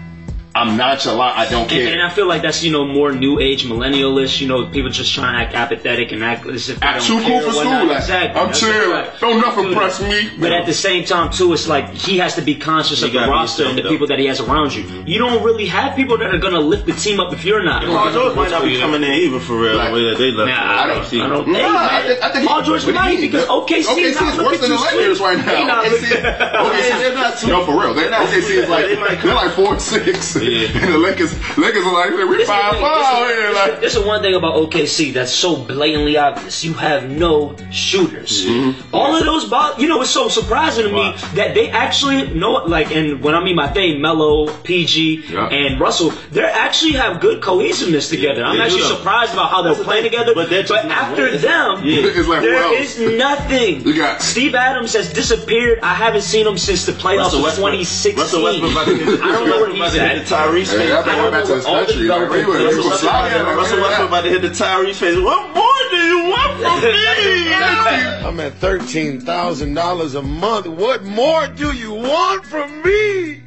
I'm 0.56 0.76
nonchalant, 0.76 1.36
I 1.38 1.48
don't 1.50 1.68
care. 1.68 1.86
and 1.92 2.02
I 2.02 2.10
feel 2.10 2.26
like 2.26 2.42
that's 2.42 2.62
you 2.64 2.72
know 2.72 2.86
more 2.86 3.12
new 3.12 3.38
age 3.40 3.64
millennialish. 3.64 4.40
You 4.40 4.48
know, 4.48 4.66
people 4.68 4.90
just 4.90 5.12
trying 5.14 5.34
to 5.34 5.38
act 5.44 5.54
apathetic 5.54 6.12
and 6.12 6.24
act 6.24 6.46
as 6.46 6.68
if 6.68 6.80
they 6.80 6.86
Act 6.86 7.06
don't 7.06 7.20
too 7.20 7.26
care 7.28 7.40
cool 7.42 7.50
for 7.50 7.56
school, 7.58 7.86
like, 7.86 7.96
exactly. 7.98 8.40
I'm 8.40 8.46
That's 8.48 8.60
chill, 8.60 8.90
right. 8.92 9.20
don't 9.20 9.40
nothing 9.40 9.64
Dude, 9.64 9.72
impress 9.72 10.00
me. 10.00 10.30
But 10.38 10.52
at 10.52 10.66
the 10.66 10.72
same 10.74 11.04
time, 11.04 11.30
too, 11.30 11.52
it's 11.52 11.68
like 11.68 11.90
he 11.94 12.18
has 12.18 12.34
to 12.36 12.42
be 12.42 12.54
conscious 12.54 13.00
You 13.02 13.08
of 13.08 13.12
the 13.12 13.18
roster 13.20 13.64
and 13.64 13.72
the 13.72 13.82
yourself, 13.82 13.92
people 13.92 14.06
that 14.08 14.18
he 14.18 14.26
has 14.26 14.40
around 14.40 14.74
you. 14.74 15.04
You 15.06 15.18
don't 15.18 15.42
really 15.44 15.66
have 15.66 15.94
people 15.94 16.16
that 16.18 16.34
are 16.34 16.38
gonna 16.38 16.60
lift 16.60 16.86
the 16.86 16.92
team 16.94 17.20
up 17.20 17.32
if 17.32 17.44
you're 17.44 17.62
not. 17.62 17.84
Paul 17.84 18.12
George 18.12 18.36
might 18.36 18.50
not 18.50 18.64
be 18.64 18.78
coming 18.78 19.02
in 19.02 19.10
either 19.12 19.40
for 19.40 19.58
real. 19.60 19.76
Like- 19.76 19.88
the 19.88 19.94
way 19.94 20.14
they 20.14 20.30
left. 20.32 20.48
Nah. 20.50 20.82
I 20.82 20.86
don't, 20.86 21.04
see. 21.06 21.20
I 21.20 21.28
don't 21.28 21.48
Nah, 21.48 21.58
I 21.60 22.02
think- 22.02 22.22
I 22.22 22.32
think 22.32 22.48
Paul 22.48 22.62
George 22.62 22.84
what 22.84 22.92
do 22.92 22.98
you 22.98 23.16
might 23.16 23.20
because 23.20 23.46
OKC, 23.48 23.84
OKC 23.84 24.32
is 24.32 24.38
worse 24.38 24.60
than 24.60 24.70
the 24.70 24.76
Lakers 24.78 25.20
right 25.20 25.38
now. 25.38 25.82
OKC, 25.84 26.98
they're 26.98 27.14
not. 27.14 27.26
No, 27.46 27.64
for 27.64 27.78
real. 27.80 27.94
They're, 27.94 28.10
OKC 28.10 28.50
is 28.62 28.68
like 28.68 28.86
They 28.86 28.96
might 28.98 29.20
they're 29.22 29.34
like 29.34 29.52
four 29.52 29.78
six, 29.78 30.34
Yeah. 30.50 30.68
and 30.84 30.94
the 30.94 30.98
Lakers, 30.98 31.32
Lakers 31.58 31.84
are 31.84 31.92
like 31.94 32.10
we 32.10 32.36
This 32.36 32.42
is, 32.42 32.48
five 32.48 32.76
five 32.78 33.28
this, 33.28 33.36
here. 33.36 33.48
is, 33.48 33.54
Like 33.54 33.80
this 33.80 33.96
is 33.96 34.04
one 34.04 34.22
thing 34.22 34.34
about 34.34 34.54
OKC 34.54 35.12
that's 35.12 35.32
so 35.32 35.56
blatantly 35.56 36.16
obvious. 36.16 36.64
You 36.64 36.74
have 36.74 37.10
no 37.10 37.56
shooters. 37.70 38.44
Mm-hmm. 38.44 38.94
All 38.94 39.14
of 39.16 39.24
those 39.24 39.44
balls, 39.48 39.78
you 39.78 39.88
know, 39.88 40.00
it's 40.02 40.10
so 40.10 40.28
surprising 40.28 40.84
to 40.86 40.92
me 40.92 41.14
that 41.34 41.54
they 41.54 41.70
actually 41.70 42.32
know, 42.34 42.52
like, 42.64 42.90
and 42.94 43.22
when 43.22 43.34
I 43.34 43.42
mean 43.42 43.56
my 43.56 43.68
thing, 43.68 44.00
Melo, 44.00 44.48
PG, 44.62 45.24
Yeah. 45.28 45.48
and 45.48 45.80
Russell, 45.80 46.10
they 46.30 46.42
actually 46.44 46.92
have 46.92 47.20
good 47.20 47.42
cohesiveness 47.42 48.08
together. 48.08 48.44
I'm 48.44 48.60
actually 48.60 48.82
do. 48.82 48.88
surprised 48.88 49.32
about 49.32 49.50
how 49.50 49.62
they're 49.62 49.74
the 49.74 49.84
playing 49.84 50.02
thing. 50.04 50.12
together. 50.12 50.34
But 50.34 50.50
they're 50.50 50.62
just 50.62 50.84
after 50.86 51.22
winning. 51.24 51.40
them, 51.40 51.84
Yeah. 51.84 52.06
it's 52.06 52.28
like 52.28 52.42
there 52.42 52.62
who 52.68 52.74
is 52.74 52.98
else? 53.00 53.12
nothing. 53.18 53.86
You 53.86 53.94
got- 53.94 54.22
Steve 54.22 54.54
Adams 54.54 54.92
has 54.94 55.12
disappeared. 55.12 55.80
I 55.82 55.94
haven't 55.94 56.22
seen 56.22 56.46
him 56.46 56.58
since 56.58 56.86
the 56.86 56.92
playoffs 56.92 57.18
Russell 57.32 57.38
of 57.40 57.44
Westbrook. 57.44 57.72
2016. 57.72 58.16
Russell 58.16 58.42
Westbrook 58.44 58.72
about 58.72 58.84
to 58.86 58.94
hit, 58.96 59.20
I 59.20 59.32
don't 59.32 59.48
know 59.48 59.56
where 59.60 59.70
about 59.70 59.92
he's 59.92 59.96
at. 60.00 60.26
The 60.36 60.58
Tyrese 60.58 60.70
Hey, 60.70 60.78
face. 60.78 60.92
I 60.92 61.02
think 61.02 61.32
back 61.32 61.44
to 61.44 61.54
this 61.54 61.64
All 61.66 61.74
the 61.80 61.86
country. 61.86 62.06
Like, 62.06 62.30
we 62.30 62.36
development- 62.36 62.48
were, 62.48 62.58
we 62.58 62.64
Russell 62.64 62.82
were 62.84 62.90
Westbrook, 62.90 63.00
sliding. 63.12 63.46
Russell 63.56 63.80
Westbrook 63.80 64.08
about 64.08 64.20
to 64.22 64.30
hit 64.30 64.42
the 64.42 64.48
Tyrese 64.50 64.94
face. 64.94 65.16
What 65.18 65.54
more 65.54 65.80
do 65.90 65.96
you 65.96 66.18
want 66.30 66.52
from 66.60 66.80
me? 66.82 68.26
I'm 68.26 68.40
at 68.40 68.54
thirteen 68.54 69.20
thousand 69.20 69.74
dollars 69.74 70.14
a 70.14 70.22
month. 70.22 70.66
What 70.66 71.04
more 71.04 71.46
do 71.48 71.72
you 71.72 71.92
want 71.94 72.44
from 72.46 72.82
me? 72.82 73.40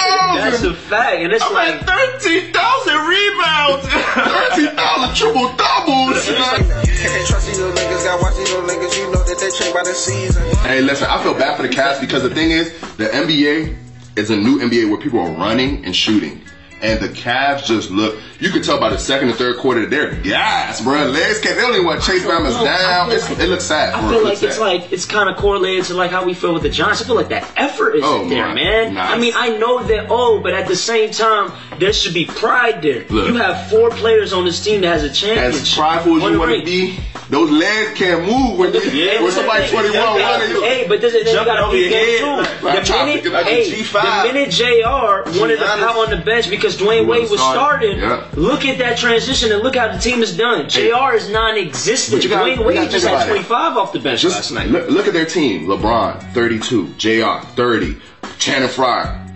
Oh, 0.00 0.32
That's 0.36 0.62
a 0.62 0.74
fact, 0.74 1.16
and 1.22 1.32
it's 1.32 1.42
I'm 1.44 1.52
like. 1.54 1.82
at 1.82 2.20
13,000 2.20 2.94
rebounds. 3.08 3.86
Thirteen 3.88 4.76
thousand 4.76 5.16
triple 5.16 5.48
doubles. 5.56 6.24
Can't 6.26 7.26
trust 7.26 7.46
these 7.48 7.58
little 7.58 7.74
niggas, 7.74 8.04
gotta 8.04 8.22
watch 8.22 8.36
these 8.36 8.50
little 8.52 8.68
niggas, 8.68 8.96
you 8.98 9.10
know 9.10 9.22
that 9.24 9.38
they 9.38 9.50
change 9.50 9.74
by 9.74 9.82
the 9.82 9.94
season. 9.94 10.42
Hey, 10.58 10.80
listen, 10.80 11.08
I 11.10 11.20
feel 11.22 11.34
bad 11.34 11.56
for 11.56 11.62
the 11.64 11.68
Cavs 11.68 12.00
because 12.00 12.22
the 12.22 12.30
thing 12.30 12.50
is, 12.52 12.72
the 12.96 13.06
NBA 13.08 13.74
is 14.18 14.30
a 14.30 14.36
new 14.36 14.58
NBA 14.58 14.90
where 14.90 14.98
people 15.00 15.20
are 15.20 15.30
running 15.30 15.84
and 15.84 15.94
shooting. 15.94 16.42
And 16.80 17.00
the 17.00 17.08
Cavs 17.08 17.64
just 17.64 17.90
look, 17.90 18.16
you 18.38 18.50
can 18.50 18.62
tell 18.62 18.78
by 18.78 18.90
the 18.90 18.98
second 18.98 19.30
and 19.30 19.36
third 19.36 19.56
quarter, 19.56 19.84
they're 19.86 20.14
gas, 20.14 20.80
bro. 20.80 21.06
Legs 21.06 21.40
can't, 21.40 21.56
they 21.56 21.60
don't 21.62 21.74
even 21.74 21.84
want 21.84 22.02
Chase 22.04 22.22
Bama's 22.24 22.54
down. 22.62 23.10
It's, 23.10 23.28
like- 23.28 23.40
it 23.40 23.48
looks 23.48 23.64
sad. 23.64 23.94
I 23.94 24.00
feel 24.08 24.20
It 24.20 24.24
like 24.24 24.42
it's 24.44 24.54
sad. 24.56 24.60
like 24.60 24.92
it's 24.92 25.04
kind 25.04 25.28
of 25.28 25.36
correlated 25.36 25.86
to 25.86 25.94
like 25.94 26.12
how 26.12 26.24
we 26.24 26.34
feel 26.34 26.54
with 26.54 26.62
the 26.62 26.68
Giants. 26.70 27.02
I 27.02 27.04
feel 27.06 27.16
like 27.16 27.30
that 27.30 27.50
effort 27.56 27.96
isn't 27.96 28.08
Oh, 28.08 28.28
there, 28.28 28.54
man. 28.54 28.94
Nice. 28.94 29.10
I 29.10 29.18
mean, 29.18 29.32
I 29.34 29.56
know 29.56 29.82
that. 29.82 30.06
Oh, 30.08 30.38
but 30.40 30.54
at 30.54 30.68
the 30.68 30.76
same 30.76 31.10
time, 31.10 31.50
there 31.78 31.92
should 31.92 32.14
be 32.14 32.24
pride 32.26 32.82
there. 32.82 33.04
Look. 33.08 33.28
you 33.28 33.34
have 33.34 33.68
four 33.70 33.90
players 33.90 34.32
on 34.32 34.44
this 34.44 34.62
team 34.62 34.80
that 34.82 34.88
has 34.88 35.04
a 35.04 35.10
championship. 35.12 35.62
as 35.62 35.74
prideful 35.74 36.16
as 36.16 36.22
One 36.22 36.32
you 36.32 36.38
want 36.38 36.50
to 36.58 36.64
be, 36.64 36.98
those 37.30 37.50
legs 37.50 37.98
can't 37.98 38.22
move 38.26 38.58
when, 38.58 38.72
you, 38.72 38.80
Yeah, 38.80 39.22
when 39.22 39.30
somebody 39.32 39.64
hey, 39.64 39.70
21 39.70 39.92
hey, 39.92 40.22
running 40.22 40.50
you. 40.50 40.62
Hey, 40.62 40.86
but 40.88 41.00
this 41.00 41.14
is 41.14 41.26
you 41.28 41.34
gotta 41.34 41.62
over 41.64 41.72
beat 41.72 41.90
your 41.90 41.90
them 41.90 41.98
head, 42.00 42.18
too. 42.60 42.64
like, 42.66 42.78
I'm 42.78 42.84
trying 42.84 43.16
to 43.18 43.22
The 43.22 43.30
minute, 43.30 43.44
think 43.46 43.74
hey, 43.74 43.82
G5. 43.82 44.26
the 44.26 44.32
minute 44.32 44.50
Jr. 44.50 45.40
wanted 45.40 45.56
to 45.58 45.64
Giannis. 45.64 45.86
pop 45.86 45.96
on 45.96 46.10
the 46.10 46.16
bench 46.24 46.48
because 46.50 46.76
Dwyane 46.76 47.00
He 47.00 47.06
Wade 47.06 47.30
was 47.30 47.40
started. 47.40 47.58
starting. 47.58 47.98
Yeah. 47.98 48.26
Look 48.34 48.64
at 48.64 48.78
that 48.78 48.96
transition 48.98 49.52
and 49.52 49.62
look 49.62 49.76
how 49.76 49.92
the 49.92 49.98
team 49.98 50.22
is 50.22 50.36
done. 50.36 50.68
Jr. 50.68 51.14
is 51.14 51.28
non-existent. 51.28 52.16
But 52.18 52.24
you 52.24 52.30
gotta- 52.30 52.50
Dwyane 52.52 52.64
Wade 52.64 52.90
just 52.90 53.06
had 53.06 53.14
about 53.14 53.26
it. 53.28 53.30
25 53.30 53.76
off 53.76 53.92
the 53.92 53.98
bench 54.00 54.22
Just 54.22 54.36
last 54.36 54.50
night. 54.52 54.68
look, 54.70 54.88
look 54.88 55.06
at 55.06 55.12
their 55.12 55.26
team. 55.26 55.66
LeBron, 55.66 56.32
32. 56.32 56.94
JR, 56.96 57.40
30. 57.56 57.96
Channing 58.38 58.68
Frye. 58.68 59.26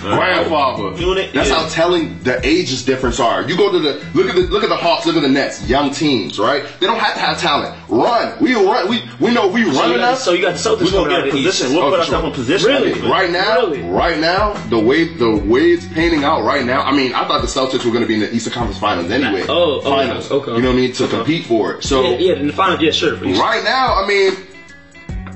Grandfather. 0.00 1.00
Unit, 1.00 1.32
That's 1.32 1.48
yeah. 1.48 1.56
how 1.62 1.68
telling 1.68 2.18
the 2.22 2.44
ages 2.46 2.84
difference 2.84 3.20
are. 3.20 3.48
You 3.48 3.56
go 3.56 3.70
to 3.72 3.78
the 3.78 3.94
look 4.14 4.28
at 4.28 4.34
the 4.36 4.42
look 4.42 4.62
at 4.62 4.68
the 4.68 4.76
Hawks, 4.76 5.06
look 5.06 5.16
at 5.16 5.22
the 5.22 5.28
Nets, 5.28 5.68
young 5.68 5.90
teams, 5.90 6.38
right? 6.38 6.64
They 6.80 6.86
don't 6.86 6.98
have 6.98 7.14
to 7.14 7.20
have 7.20 7.38
talent. 7.40 7.74
Run. 7.88 8.40
We 8.42 8.54
run. 8.54 8.88
We 8.88 9.02
we 9.20 9.32
know 9.32 9.48
we 9.48 9.64
So 9.64 9.80
run 9.80 9.90
you, 9.90 9.96
got, 9.96 10.08
enough. 10.08 10.18
so 10.18 10.32
you 10.32 10.42
got 10.42 10.52
the 10.52 10.58
Celtics 10.58 10.84
We're 10.84 10.90
going 10.90 11.10
gonna 11.10 11.14
out 11.14 11.24
get 11.24 11.28
of 11.28 11.34
a 11.34 11.42
position. 11.42 11.74
We'll 11.74 11.84
Oh, 11.84 11.90
put 11.90 12.00
ourselves 12.00 12.22
sure. 12.22 12.28
in 12.28 12.32
position. 12.34 12.68
Really? 12.68 13.00
Right 13.10 13.30
now, 13.30 13.60
Really? 13.66 13.82
right 13.82 14.18
now, 14.18 14.52
the 14.68 14.78
way 14.78 15.04
the 15.14 15.36
way 15.36 15.70
it's 15.72 15.86
painting 15.88 16.24
out 16.24 16.42
right 16.44 16.64
now. 16.64 16.82
I 16.82 16.92
mean, 16.92 17.14
I 17.14 17.26
thought 17.26 17.40
the 17.40 17.46
Celtics 17.48 17.84
were 17.84 17.90
going 17.90 18.02
to 18.02 18.08
be 18.08 18.14
in 18.14 18.20
the 18.20 18.34
Eastern 18.34 18.52
Conference 18.52 18.78
Finals 18.78 19.10
anyway. 19.10 19.44
Oh, 19.48 19.80
oh, 19.80 19.80
finals. 19.82 20.30
okay. 20.30 20.52
You 20.54 20.62
know 20.62 20.68
what 20.68 20.74
I 20.74 20.80
mean? 20.80 20.92
To 20.94 21.04
uh-huh. 21.04 21.16
compete 21.16 21.46
for 21.46 21.74
it. 21.74 21.84
So 21.84 22.02
Yeah, 22.02 22.16
yeah, 22.18 22.32
in 22.34 22.46
the 22.48 22.52
finals, 22.52 22.80
yeah, 22.80 22.90
sure. 22.90 23.16
please. 23.16 23.38
right 23.38 23.64
now, 23.64 23.94
I 23.94 24.06
mean, 24.06 24.32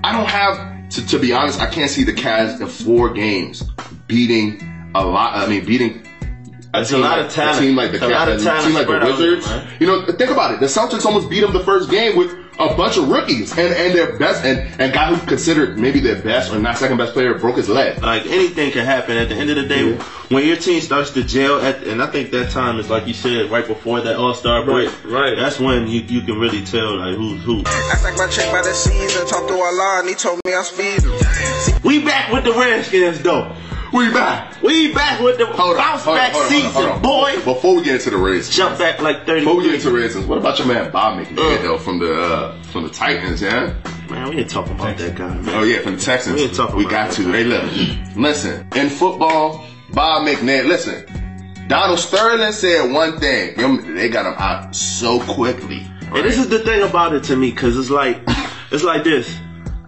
I 0.04 0.12
don't 0.12 0.28
have 0.28 0.88
to, 0.90 1.06
to 1.08 1.18
be 1.18 1.32
honest. 1.32 1.60
I 1.60 1.66
can't 1.70 1.90
see 1.90 2.04
the 2.04 2.12
Cavs 2.12 2.60
in 2.60 2.66
four 2.66 3.10
games 3.10 3.62
beating 4.12 4.90
a 4.94 5.04
lot. 5.04 5.34
I 5.34 5.48
mean, 5.48 5.64
beating. 5.64 6.06
It's 6.74 6.90
a 6.90 6.98
lot 6.98 7.18
of 7.18 7.26
like, 7.26 7.34
talent. 7.34 7.58
A 7.58 7.60
team 7.60 7.76
like 7.76 7.90
the 7.90 7.96
It's 7.96 8.04
a 8.04 8.08
lot 8.08 8.28
of 8.28 8.42
talent 8.42 8.64
team 8.64 8.74
like 8.74 8.86
the 8.86 8.92
spread 8.98 9.02
out 9.02 9.18
there, 9.18 9.30
Wizards. 9.32 9.46
man. 9.46 9.68
you 9.80 9.86
know, 9.86 10.06
think 10.06 10.30
about 10.30 10.54
it. 10.54 10.60
The 10.60 10.66
Celtics 10.66 11.04
almost 11.04 11.28
beat 11.28 11.40
them 11.40 11.52
the 11.52 11.64
first 11.64 11.90
game 11.90 12.16
with 12.16 12.34
a 12.58 12.74
bunch 12.74 12.96
of 12.96 13.08
rookies 13.08 13.50
and, 13.58 13.74
and 13.74 13.94
their 13.94 14.18
best 14.18 14.44
and, 14.44 14.80
and 14.80 14.92
guy 14.92 15.14
who 15.14 15.26
considered 15.26 15.78
maybe 15.78 16.00
their 16.00 16.20
best 16.22 16.52
or 16.52 16.58
not 16.58 16.78
second 16.78 16.96
best 16.96 17.12
player 17.12 17.34
broke 17.38 17.56
his 17.56 17.68
leg. 17.68 18.00
Like 18.02 18.24
anything 18.24 18.72
can 18.72 18.86
happen. 18.86 19.18
At 19.18 19.28
the 19.28 19.34
end 19.34 19.50
of 19.50 19.56
the 19.56 19.66
day, 19.66 19.98
when 20.28 20.46
your 20.46 20.56
team 20.56 20.80
starts 20.80 21.10
to 21.10 21.24
gel, 21.24 21.60
at, 21.60 21.82
and 21.84 22.02
I 22.02 22.06
think 22.06 22.30
that 22.30 22.50
time 22.50 22.78
is 22.78 22.88
like 22.88 23.06
you 23.06 23.14
said, 23.14 23.50
right 23.50 23.66
before 23.66 24.00
that 24.00 24.16
All 24.16 24.32
Star 24.32 24.64
break. 24.64 24.90
right. 25.04 25.36
That's 25.36 25.60
when 25.60 25.88
you, 25.88 26.00
you 26.02 26.22
can 26.22 26.38
really 26.38 26.64
tell 26.64 26.96
like 26.96 27.16
who's 27.16 27.42
who. 27.42 27.62
Act 27.66 28.02
like 28.02 28.16
my 28.16 28.28
chick 28.28 28.50
by 28.50 28.62
the 28.62 28.72
season. 28.72 29.26
Talk 29.26 29.46
to 29.48 29.54
Allah 29.54 30.00
and 30.00 30.08
he 30.08 30.14
told 30.14 30.40
me 30.46 30.54
I'm 30.54 30.64
speeding. 30.64 31.10
We 31.84 32.02
back 32.02 32.32
with 32.32 32.44
the 32.44 32.52
Redskins 32.52 33.20
though. 33.20 33.54
We 33.92 34.10
back. 34.10 34.62
We 34.62 34.92
back 34.94 35.20
with 35.20 35.36
the 35.36 35.44
Hold 35.46 35.76
bounce 35.76 36.06
on, 36.06 36.16
back 36.16 36.34
on, 36.34 36.48
season, 36.48 36.82
on. 36.84 37.02
boy. 37.02 37.34
Before 37.44 37.76
we 37.76 37.82
get 37.84 37.96
into 37.96 38.08
the 38.10 38.16
race, 38.16 38.48
Jump 38.48 38.78
back 38.78 39.00
like 39.02 39.26
thirty. 39.26 39.40
before 39.40 39.56
we 39.56 39.64
get 39.64 39.74
into 39.74 39.90
the 39.90 40.26
what 40.26 40.38
about 40.38 40.58
your 40.58 40.66
man 40.68 40.90
Bob 40.90 41.18
McNair 41.18 41.74
Uh. 41.74 41.78
from 41.78 41.98
the 41.98 42.12
uh, 42.22 42.62
from 42.64 42.84
the 42.84 42.88
Titans? 42.90 43.42
Yeah. 43.42 43.74
Man, 44.08 44.30
we 44.30 44.36
ain't 44.40 44.50
talking 44.50 44.72
about 44.74 44.96
that 44.96 45.14
guy. 45.14 45.34
Man. 45.34 45.48
Oh 45.54 45.62
yeah, 45.62 45.80
from 45.80 45.96
the 45.96 46.00
Texans. 46.00 46.36
We 46.36 46.42
ain't 46.44 46.54
talking 46.54 46.76
We 46.76 46.84
about 46.86 47.08
got 47.08 47.12
to. 47.16 47.32
Hey, 47.32 47.44
look. 47.44 48.16
Listen, 48.16 48.66
in 48.76 48.88
football, 48.88 49.66
Bob 49.92 50.26
McNair. 50.26 50.66
Listen, 50.66 51.04
Donald 51.68 51.98
Sterling 51.98 52.52
said 52.52 52.90
one 52.92 53.18
thing. 53.20 53.56
They 53.94 54.08
got 54.08 54.24
him 54.26 54.34
out 54.38 54.74
so 54.74 55.20
quickly. 55.20 55.86
And 56.02 56.24
this 56.24 56.38
is 56.38 56.48
the 56.48 56.58
thing 56.60 56.82
about 56.82 57.14
it 57.14 57.24
to 57.24 57.36
me, 57.36 57.52
cause 57.52 57.76
it's 57.76 57.88
like, 57.90 58.22
it's 58.70 58.84
like 58.84 59.04
this. 59.04 59.34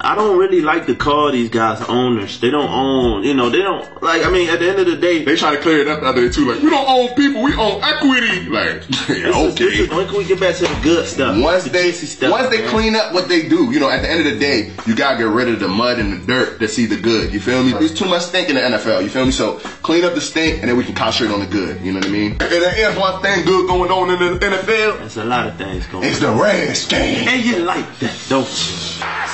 I 0.05 0.15
don't 0.15 0.39
really 0.39 0.61
like 0.61 0.87
to 0.87 0.95
call 0.95 1.33
these 1.33 1.49
guys 1.51 1.81
owners. 1.89 2.39
They 2.41 2.51
don't 2.51 2.69
own, 2.71 3.25
you 3.25 3.33
know, 3.35 3.49
they 3.49 3.59
don't, 3.63 4.03
like, 4.03 4.25
I 4.25 4.31
mean, 4.31 4.51
at 4.51 4.59
the 4.61 4.69
end 4.69 4.79
of 4.79 4.87
the 4.87 4.97
day, 4.97 5.25
They 5.25 5.35
try 5.37 5.57
to 5.57 5.63
clear 5.63 5.81
it 5.81 5.89
up 5.89 6.01
the 6.01 6.07
other 6.07 6.27
day 6.29 6.33
too. 6.33 6.53
Like 6.53 6.63
we 6.63 6.69
don't 6.71 6.89
own 6.89 7.09
people, 7.15 7.43
we 7.43 7.55
own 7.55 7.83
equity. 7.83 8.49
Like 8.49 8.83
yeah, 8.89 9.07
this 9.09 9.09
is- 9.09 9.53
okay. 9.53 9.65
is- 9.65 9.91
when 9.91 10.07
can 10.07 10.19
we 10.19 10.25
get 10.25 10.39
back 10.41 10.57
to 10.57 10.63
the 10.67 10.81
good 10.83 11.09
stuff? 11.09 11.37
Once 11.43 11.65
The 11.65 11.71
they 11.71 11.93
stuff, 11.93 12.31
once 12.31 12.49
they 12.51 12.61
man. 12.61 12.71
clean 12.71 12.95
up 12.97 13.13
what 13.15 13.29
they 13.29 13.49
do, 13.49 13.71
you 13.73 13.81
know, 13.81 13.89
at 13.89 14.03
the 14.03 14.11
end 14.11 14.27
of 14.27 14.33
the 14.33 14.39
day, 14.39 14.73
you 14.87 14.95
gotta 14.95 15.17
get 15.19 15.25
rid 15.29 15.49
of 15.49 15.59
the 15.61 15.69
mud 15.69 15.99
and 15.99 16.13
the 16.13 16.27
dirt 16.27 16.59
to 16.61 16.69
see 16.69 16.85
the 16.87 16.97
good. 16.97 17.33
You 17.33 17.41
feel 17.41 17.63
me? 17.65 17.73
There's 17.73 17.95
too 17.95 18.05
much 18.07 18.23
stink 18.23 18.49
in 18.51 18.57
the 18.57 18.61
NFL. 18.61 19.03
You 19.03 19.09
feel 19.09 19.25
me? 19.25 19.33
So 19.33 19.59
clean 19.83 20.05
up 20.05 20.15
the 20.15 20.21
stink, 20.21 20.61
and 20.61 20.69
then 20.69 20.77
we 20.77 20.85
can 20.85 20.95
concentrate 20.95 21.33
on 21.35 21.41
the 21.41 21.47
good. 21.47 21.81
You 21.81 21.93
know 21.93 22.01
what 22.01 22.09
I 22.09 22.11
mean? 22.11 22.33
If 22.33 22.51
there 22.51 22.91
is 22.91 22.97
one 22.99 23.23
thing 23.23 23.45
good 23.47 23.67
going 23.69 23.91
on 23.91 24.11
in 24.11 24.19
the 24.39 24.39
NFL, 24.47 24.99
There's 24.99 25.17
a 25.17 25.25
lot 25.25 25.47
of 25.47 25.57
things 25.57 25.87
going 25.87 26.05
it's 26.05 26.23
on. 26.23 26.37
the 26.37 26.43
Redskins. 26.43 27.27
And 27.27 27.43
you 27.45 27.59
like 27.61 27.99
that, 28.01 28.15
don't 28.29 28.45
you? 28.47 28.77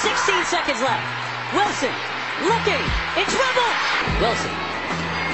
16 0.00 0.45
seconds 0.45 0.60
left. 0.69 1.57
Wilson 1.57 1.95
looking 2.45 2.83
in 3.17 3.25
trouble. 3.33 3.71
Wilson. 4.21 4.52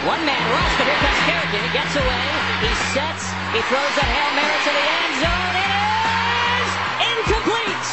One 0.06 0.22
man 0.22 0.38
rush, 0.54 0.74
but 0.78 0.86
here 0.86 1.00
comes 1.02 1.18
Kerrigan. 1.26 1.62
He 1.66 1.72
gets 1.74 1.94
away. 1.98 2.26
He 2.62 2.70
sets. 2.94 3.26
He 3.50 3.60
throws 3.66 3.94
a 3.98 4.06
Hail 4.06 4.30
Mary 4.38 4.58
to 4.62 4.70
the 4.70 4.84
end 4.86 5.14
zone. 5.18 5.54
It 5.58 5.70
is 6.62 6.70
incomplete. 7.10 7.86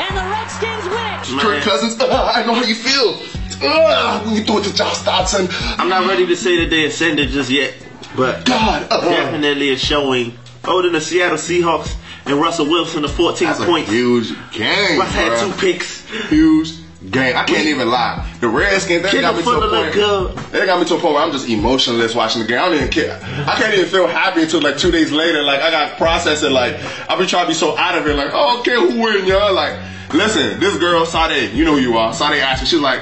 And 0.00 0.12
the 0.16 0.24
Redskins 0.32 0.84
win 0.88 1.04
it. 1.12 1.42
Kirk 1.44 1.62
Cousins, 1.62 2.00
uh, 2.00 2.08
I 2.34 2.46
know 2.46 2.54
how 2.54 2.64
you 2.64 2.74
feel. 2.74 3.20
Uh, 3.60 4.22
when 4.24 4.36
you 4.36 4.44
throw 4.44 4.58
it 4.58 4.64
to 4.64 4.74
Josh 4.74 4.98
Doctson, 5.02 5.48
I'm 5.78 5.88
not 5.88 6.08
ready 6.08 6.26
to 6.26 6.36
say 6.36 6.60
that 6.64 6.70
they 6.70 6.86
ascended 6.86 7.28
just 7.30 7.50
yet, 7.50 7.74
but 8.16 8.46
God, 8.46 8.86
uh, 8.88 9.00
definitely 9.10 9.68
is 9.70 9.80
showing 9.82 10.38
holding 10.64 10.92
the 10.92 11.00
Seattle 11.00 11.36
Seahawks 11.36 11.96
and 12.24 12.40
Russell 12.40 12.66
Wilson 12.66 13.02
to 13.02 13.08
14 13.08 13.48
that's 13.48 13.60
a 13.60 13.64
points. 13.64 13.90
huge 13.90 14.28
game. 14.52 14.98
Russ 14.98 15.12
had 15.12 15.40
two 15.40 15.52
picks. 15.58 16.06
huge 16.28 16.77
game. 17.10 17.36
I 17.36 17.44
can't 17.44 17.66
even 17.66 17.88
lie. 17.90 18.28
The 18.40 18.48
Redskins, 18.48 19.02
they 19.02 19.20
got 19.20 19.36
me 19.36 19.42
to 19.42 19.50
a 19.50 19.60
foot 19.60 19.70
point. 19.70 19.94
good. 19.94 20.36
They 20.52 20.66
got 20.66 20.80
me 20.80 20.86
to 20.86 20.94
a 20.96 20.98
point 20.98 21.14
where 21.14 21.22
I'm 21.22 21.32
just 21.32 21.48
emotionless 21.48 22.14
watching 22.14 22.42
the 22.42 22.48
game. 22.48 22.58
I 22.58 22.66
don't 22.66 22.74
even 22.74 22.88
care. 22.90 23.18
I 23.22 23.54
can't 23.56 23.72
even 23.74 23.86
feel 23.86 24.06
happy 24.06 24.42
until 24.42 24.60
like 24.60 24.78
two 24.78 24.90
days 24.90 25.12
later. 25.12 25.42
Like 25.42 25.60
I 25.60 25.70
got 25.70 25.90
to 25.90 25.96
process 25.96 26.42
it. 26.42 26.50
Like 26.50 26.74
I've 27.08 27.18
been 27.18 27.28
trying 27.28 27.44
to 27.44 27.48
be 27.48 27.54
so 27.54 27.76
out 27.76 27.96
of 27.96 28.06
it. 28.06 28.14
Like 28.14 28.30
oh, 28.32 28.60
okay, 28.60 28.74
who 28.74 29.00
win, 29.00 29.26
y'all? 29.26 29.54
Like 29.54 29.78
listen, 30.12 30.58
this 30.60 30.76
girl 30.78 31.06
Sade, 31.06 31.52
you 31.52 31.64
know 31.64 31.74
who 31.74 31.80
you 31.80 31.96
are. 31.98 32.12
Sade 32.12 32.40
asked 32.42 32.62
me. 32.62 32.68
She's 32.68 32.80
like, 32.80 33.00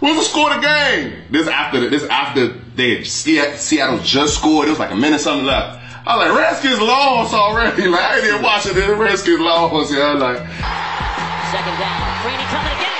"What's 0.00 0.18
the 0.18 0.24
score 0.24 0.50
of 0.52 0.60
the 0.60 0.66
game?" 0.66 1.22
This 1.30 1.46
after 1.48 1.80
the, 1.80 1.88
this 1.88 2.04
after 2.08 2.48
they 2.74 3.04
Se- 3.04 3.56
Seattle 3.56 3.98
just 4.00 4.34
scored. 4.34 4.66
It 4.66 4.70
was 4.70 4.78
like 4.80 4.90
a 4.90 4.96
minute 4.96 5.20
something 5.20 5.46
left. 5.46 5.82
I 6.08 6.16
was 6.16 6.28
like, 6.28 6.38
Redskins 6.38 6.80
lost 6.80 7.34
already. 7.34 7.88
Like 7.88 8.00
I 8.00 8.16
ain't 8.18 8.24
even 8.26 8.42
watching 8.42 8.76
it. 8.76 8.86
Redskins 8.96 9.40
lost. 9.40 9.92
Yeah, 9.92 10.12
like. 10.12 10.38
Second 11.50 11.78
down. 11.78 12.02
Freeney 12.22 12.46
coming 12.50 12.72
again. 12.78 12.95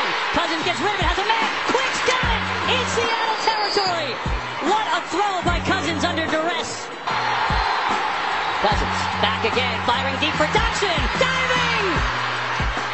A 4.97 5.00
throw 5.12 5.43
by 5.45 5.61
Cousins 5.61 6.05
under 6.05 6.25
duress. 6.25 6.88
Cousins 8.65 8.99
back 9.21 9.45
again. 9.45 9.76
Firing 9.85 10.17
deep 10.25 10.33
for 10.41 10.49
Doctson. 10.57 10.97
Diving. 11.21 11.85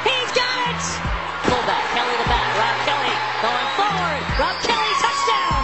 He's 0.03 0.31
got 0.35 0.75
it. 0.75 0.83
Fullback. 1.47 1.85
Kelley 1.95 2.17
the 2.19 2.27
back. 2.27 2.49
Rob 2.59 2.75
Kelley 2.83 3.15
going 3.39 3.71
forward. 3.79 4.23
Rob 4.35 4.57
Kelley 4.67 4.95
touchdown. 4.99 5.63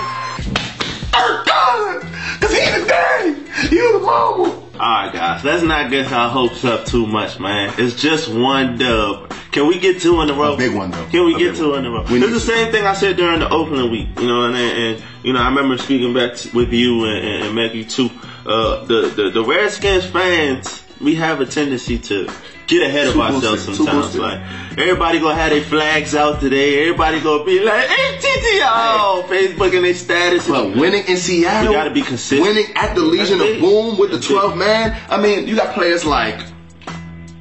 Kirk 1.11 1.43
Cousins, 1.47 2.07
cause 2.39 2.53
he 2.55 2.63
the 2.71 2.87
daddy, 2.87 3.75
you 3.75 3.93
the 3.95 3.99
mama. 3.99 4.63
Alright 4.75 5.13
guys, 5.13 5.43
let's 5.43 5.65
not 5.65 5.91
get 5.91 6.13
our 6.13 6.31
hopes 6.31 6.65
up 6.65 6.87
too 6.87 7.05
much, 7.05 7.41
man. 7.41 7.75
It's 7.79 8.01
just 8.01 8.29
one 8.29 8.79
dub. 8.79 9.35
Can 9.53 9.67
we 9.67 9.79
get 9.79 10.01
two 10.01 10.21
in 10.21 10.29
a 10.31 10.35
row? 10.35 10.55
A 10.55 10.57
big 10.59 10.75
one, 10.75 10.91
though. 10.91 11.07
Can 11.07 11.25
we 11.25 11.35
A 11.35 11.39
get 11.39 11.57
two 11.57 11.71
one. 11.71 11.81
in 11.81 11.87
a 11.87 11.91
row? 11.91 12.05
We 12.11 12.23
It's 12.23 12.33
the 12.33 12.41
same 12.41 12.71
thing 12.71 12.85
I 12.87 12.93
said 12.95 13.17
during 13.17 13.41
the 13.41 13.49
opening 13.49 13.91
week, 13.91 14.09
you 14.21 14.27
know, 14.27 14.45
and, 14.45 14.57
and 14.57 15.03
you 15.23 15.33
know, 15.33 15.41
I 15.41 15.49
remember 15.49 15.79
speaking 15.79 16.13
back 16.13 16.37
with 16.53 16.73
you 16.73 17.05
and, 17.05 17.27
and, 17.27 17.45
and 17.45 17.55
Maggie 17.55 17.85
too. 17.85 18.11
Uh, 18.47 18.85
the, 18.85 19.13
the 19.15 19.31
the 19.31 19.45
Redskins 19.45 20.07
fans, 20.07 20.83
we 21.01 21.15
have 21.17 21.41
a 21.41 21.47
tendency 21.47 21.99
to 21.99 22.31
get 22.67 22.83
ahead 22.87 23.09
of 23.09 23.15
Too 23.15 23.23
ourselves 23.23 23.67
boosted, 23.67 23.87
sometimes. 23.87 24.17
Like 24.17 24.41
everybody 24.79 25.19
gonna 25.19 25.35
have 25.35 25.51
their 25.51 25.63
flags 25.63 26.15
out 26.15 26.41
today. 26.41 26.83
Everybody 26.83 27.21
gonna 27.21 27.45
be 27.45 27.61
like, 27.61 27.89
"Hey, 27.89 28.19
TTO!" 28.19 29.23
Facebook 29.29 29.75
and 29.77 29.85
their 29.85 29.95
status. 29.95 30.47
But 30.49 30.77
winning 30.77 31.05
in 31.07 31.17
Seattle, 31.17 31.71
We 31.71 31.75
gotta 31.77 31.91
be 31.91 32.03
consistent. 32.03 32.43
Winning 32.43 32.67
at 32.77 32.95
the 32.95 33.03
Legion 33.03 33.41
of. 33.41 33.61
Boom 33.61 33.99
with 33.99 34.11
the 34.13 34.21
12 34.21 34.57
man. 34.57 34.97
I 35.11 35.21
mean, 35.21 35.47
you 35.49 35.57
got 35.57 35.75
players 35.75 36.05
like 36.05 36.41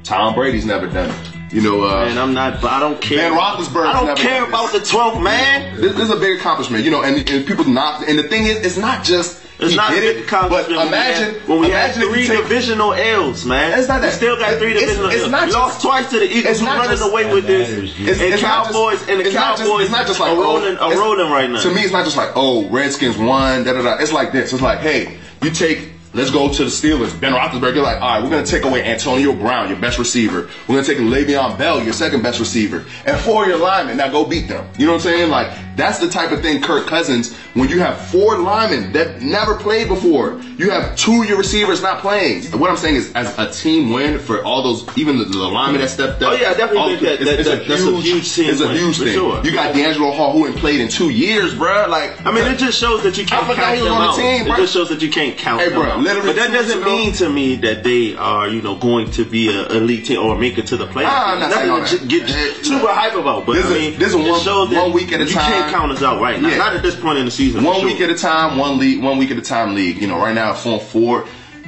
Tom 0.04 0.34
Brady's 0.34 0.64
never 0.66 0.86
done 0.86 1.10
it. 1.10 1.27
You 1.50 1.62
know, 1.62 1.82
uh, 1.84 2.04
And 2.08 2.18
I'm 2.18 2.34
not. 2.34 2.60
But 2.60 2.72
I 2.72 2.80
don't 2.80 3.00
care. 3.00 3.30
Ben 3.30 3.38
Roethlisberger's 3.38 3.86
I 3.88 3.92
don't 3.94 4.06
never 4.06 4.20
care 4.20 4.44
about 4.44 4.72
this. 4.72 4.90
the 4.90 4.96
12th 4.98 5.22
man. 5.22 5.76
this, 5.80 5.92
this 5.94 6.02
is 6.04 6.10
a 6.10 6.16
big 6.16 6.38
accomplishment. 6.38 6.84
You 6.84 6.90
know, 6.90 7.02
and, 7.02 7.28
and 7.30 7.46
people 7.46 7.64
not. 7.64 8.06
And 8.08 8.18
the 8.18 8.24
thing 8.24 8.44
is, 8.44 8.56
it's 8.64 8.76
not 8.76 9.02
just 9.02 9.42
It's 9.58 9.70
he 9.70 9.76
not 9.76 9.92
a 9.92 9.94
did 9.94 10.00
big 10.02 10.16
it, 10.22 10.26
accomplishment. 10.26 10.76
but 10.78 10.86
imagine 10.88 11.34
when 11.48 11.60
we 11.60 11.70
had, 11.70 11.96
imagine 11.96 12.02
when 12.02 12.12
we 12.12 12.20
if 12.22 12.28
had 12.28 12.36
you 12.36 12.36
three 12.36 12.36
take- 12.36 12.42
divisional 12.42 12.92
L's, 12.92 13.46
man. 13.46 13.78
It's 13.78 13.88
not 13.88 14.02
that- 14.02 14.08
We 14.08 14.16
still 14.16 14.36
got 14.38 14.58
three 14.58 14.72
it's- 14.72 14.84
divisional 14.84 15.10
it's 15.10 15.22
L's. 15.22 15.30
not 15.32 15.40
we 15.46 15.52
just- 15.52 15.58
lost 15.58 15.80
twice 15.82 16.10
to 16.10 16.18
the 16.18 16.26
Eagles. 16.26 16.44
it's 16.44 16.58
Who's 16.60 16.68
not 16.68 16.76
running 16.78 16.98
just- 16.98 17.10
away 17.10 17.32
with 17.32 17.46
this? 17.46 17.68
It's- 17.70 18.20
and 18.20 18.32
it's 18.34 18.42
not 18.42 18.64
just- 18.64 18.72
Cowboys 18.76 19.00
and 19.08 19.20
the 19.20 19.24
it's 19.24 19.34
not 19.34 19.56
just- 19.56 19.62
Cowboys 19.68 19.82
it's 19.84 19.92
not 19.92 20.06
just 20.06 20.20
like 20.20 20.30
are 20.32 20.36
oh, 20.36 20.42
rolling, 20.42 20.76
are 20.76 20.96
rolling 21.00 21.30
right 21.32 21.48
now. 21.50 21.60
To 21.62 21.70
me, 21.72 21.80
it's 21.82 21.92
not 21.92 22.04
just 22.04 22.16
like 22.18 22.30
oh, 22.36 22.68
Redskins 22.68 23.16
won. 23.16 23.64
Da 23.64 23.72
da 23.72 23.82
da. 23.82 23.96
It's 23.98 24.12
like 24.12 24.32
this. 24.32 24.52
It's 24.52 24.60
like 24.62 24.80
hey, 24.80 25.16
you 25.42 25.50
take. 25.50 25.92
Let's 26.14 26.30
go 26.30 26.52
to 26.52 26.64
the 26.64 26.70
Steelers. 26.70 27.18
Ben 27.20 27.32
Roethlisberger, 27.34 27.74
you're 27.74 27.84
like, 27.84 28.00
all 28.00 28.08
right, 28.08 28.22
we're 28.22 28.30
gonna 28.30 28.46
take 28.46 28.64
away 28.64 28.82
Antonio 28.82 29.32
Brown, 29.34 29.68
your 29.68 29.78
best 29.78 29.98
receiver. 29.98 30.48
We're 30.66 30.76
gonna 30.76 30.86
take 30.86 30.98
Le'Veon 30.98 31.58
Bell, 31.58 31.82
your 31.82 31.92
second 31.92 32.22
best 32.22 32.40
receiver, 32.40 32.86
and 33.04 33.20
four 33.20 33.42
of 33.42 33.48
your 33.48 33.58
linemen. 33.58 33.98
Now 33.98 34.08
go 34.08 34.24
beat 34.24 34.48
them. 34.48 34.66
You 34.78 34.86
know 34.86 34.92
what 34.92 35.04
I'm 35.04 35.12
saying? 35.12 35.30
Like 35.30 35.56
that's 35.78 35.98
the 35.98 36.08
type 36.08 36.32
of 36.32 36.42
thing 36.42 36.60
Kirk 36.60 36.86
Cousins. 36.86 37.34
When 37.54 37.68
you 37.70 37.80
have 37.80 37.98
four 38.08 38.36
linemen 38.38 38.92
that 38.92 39.22
never 39.22 39.56
played 39.56 39.88
before, 39.88 40.40
you 40.58 40.70
have 40.70 40.94
two 40.96 41.22
of 41.22 41.28
your 41.28 41.38
receivers 41.38 41.80
not 41.82 42.00
playing. 42.00 42.44
And 42.46 42.60
what 42.60 42.70
I'm 42.70 42.76
saying 42.76 42.96
is, 42.96 43.12
as 43.14 43.36
a 43.38 43.50
team 43.50 43.90
win 43.90 44.18
for 44.18 44.44
all 44.44 44.62
those, 44.62 44.84
even 44.98 45.18
the, 45.18 45.24
the 45.24 45.38
linemen 45.38 45.80
that 45.80 45.88
stepped 45.88 46.22
up. 46.22 46.32
Oh, 46.32 46.36
yeah, 46.36 46.50
I 46.50 46.54
definitely 46.54 46.78
all- 46.78 46.88
think 46.88 47.00
that- 47.02 47.12
it's, 47.14 47.24
that- 47.24 47.40
it's 47.40 47.48
that- 47.48 47.62
a 47.64 47.68
that's 47.68 47.82
a 47.82 48.00
huge, 48.00 48.28
thing. 48.30 48.50
It's 48.50 48.60
a 48.60 48.68
huge 48.72 48.98
thing. 48.98 49.14
sure. 49.14 49.44
You 49.44 49.52
got 49.52 49.74
DeAngelo 49.74 50.14
Hall 50.14 50.32
who 50.32 50.46
ain't 50.46 50.56
played 50.56 50.80
in 50.80 50.88
two 50.88 51.10
years, 51.10 51.54
bro. 51.54 51.86
Like 51.88 52.24
I 52.26 52.32
mean, 52.32 52.44
it 52.44 52.58
just 52.58 52.78
shows 52.78 53.02
that 53.04 53.16
you 53.16 53.24
can't 53.24 53.44
I 53.48 53.54
count 53.54 53.78
them 53.80 53.92
on 53.92 54.02
the 54.02 54.08
out. 54.08 54.16
team, 54.16 54.46
it 54.52 54.56
just 54.56 54.72
shows 54.74 54.88
that 54.90 55.00
you 55.00 55.10
can't 55.10 55.36
count 55.38 55.60
Hey, 55.62 55.68
them 55.70 55.80
bro, 55.80 55.90
out. 55.92 56.00
literally 56.00 56.28
But 56.28 56.36
that 56.36 56.52
doesn't 56.52 56.84
mean 56.84 57.12
to 57.14 57.28
me 57.30 57.56
that 57.56 57.82
they 57.84 58.14
are, 58.16 58.48
you 58.48 58.60
know, 58.62 58.74
going 58.76 59.10
to 59.12 59.24
be 59.24 59.48
a 59.48 59.66
elite 59.68 60.06
team 60.06 60.18
or 60.20 60.36
make 60.36 60.58
it 60.58 60.66
to 60.68 60.76
the 60.76 60.86
playoffs. 60.86 61.02
Nah, 61.04 61.32
I'm 61.32 61.40
not 61.40 61.52
saying 61.52 61.70
all 61.70 61.78
Nothing 61.80 62.08
to 62.08 62.18
that. 62.18 62.26
get 62.28 62.64
super 62.66 62.88
hype 62.92 63.14
about. 63.14 63.46
But 63.46 63.54
This 63.54 63.66
I 63.66 63.68
is- 63.68 63.78
mean, 63.90 63.98
this 63.98 64.08
is 64.10 64.16
one- 64.16 64.70
that 64.70 64.82
one 64.82 64.92
week 64.92 65.12
at 65.12 65.20
a 65.20 65.26
time. 65.26 65.67
Count 65.68 65.92
us 65.92 66.02
out 66.02 66.20
right 66.20 66.40
now. 66.40 66.48
Yeah. 66.48 66.58
Not 66.58 66.74
at 66.74 66.82
this 66.82 66.94
point 66.98 67.18
in 67.18 67.24
the 67.24 67.30
season. 67.30 67.64
one 67.64 67.80
for 67.80 67.86
week 67.86 67.98
sure. 67.98 68.10
at 68.10 68.16
a 68.16 68.18
time, 68.18 68.58
one 68.58 68.78
league, 68.78 69.02
one 69.02 69.18
week 69.18 69.30
at 69.30 69.38
a 69.38 69.42
time 69.42 69.74
league. 69.74 70.00
You 70.00 70.06
know, 70.08 70.18
right 70.18 70.34
now 70.34 70.52
it's 70.52 70.66
on 70.66 70.80
four. 70.80 71.26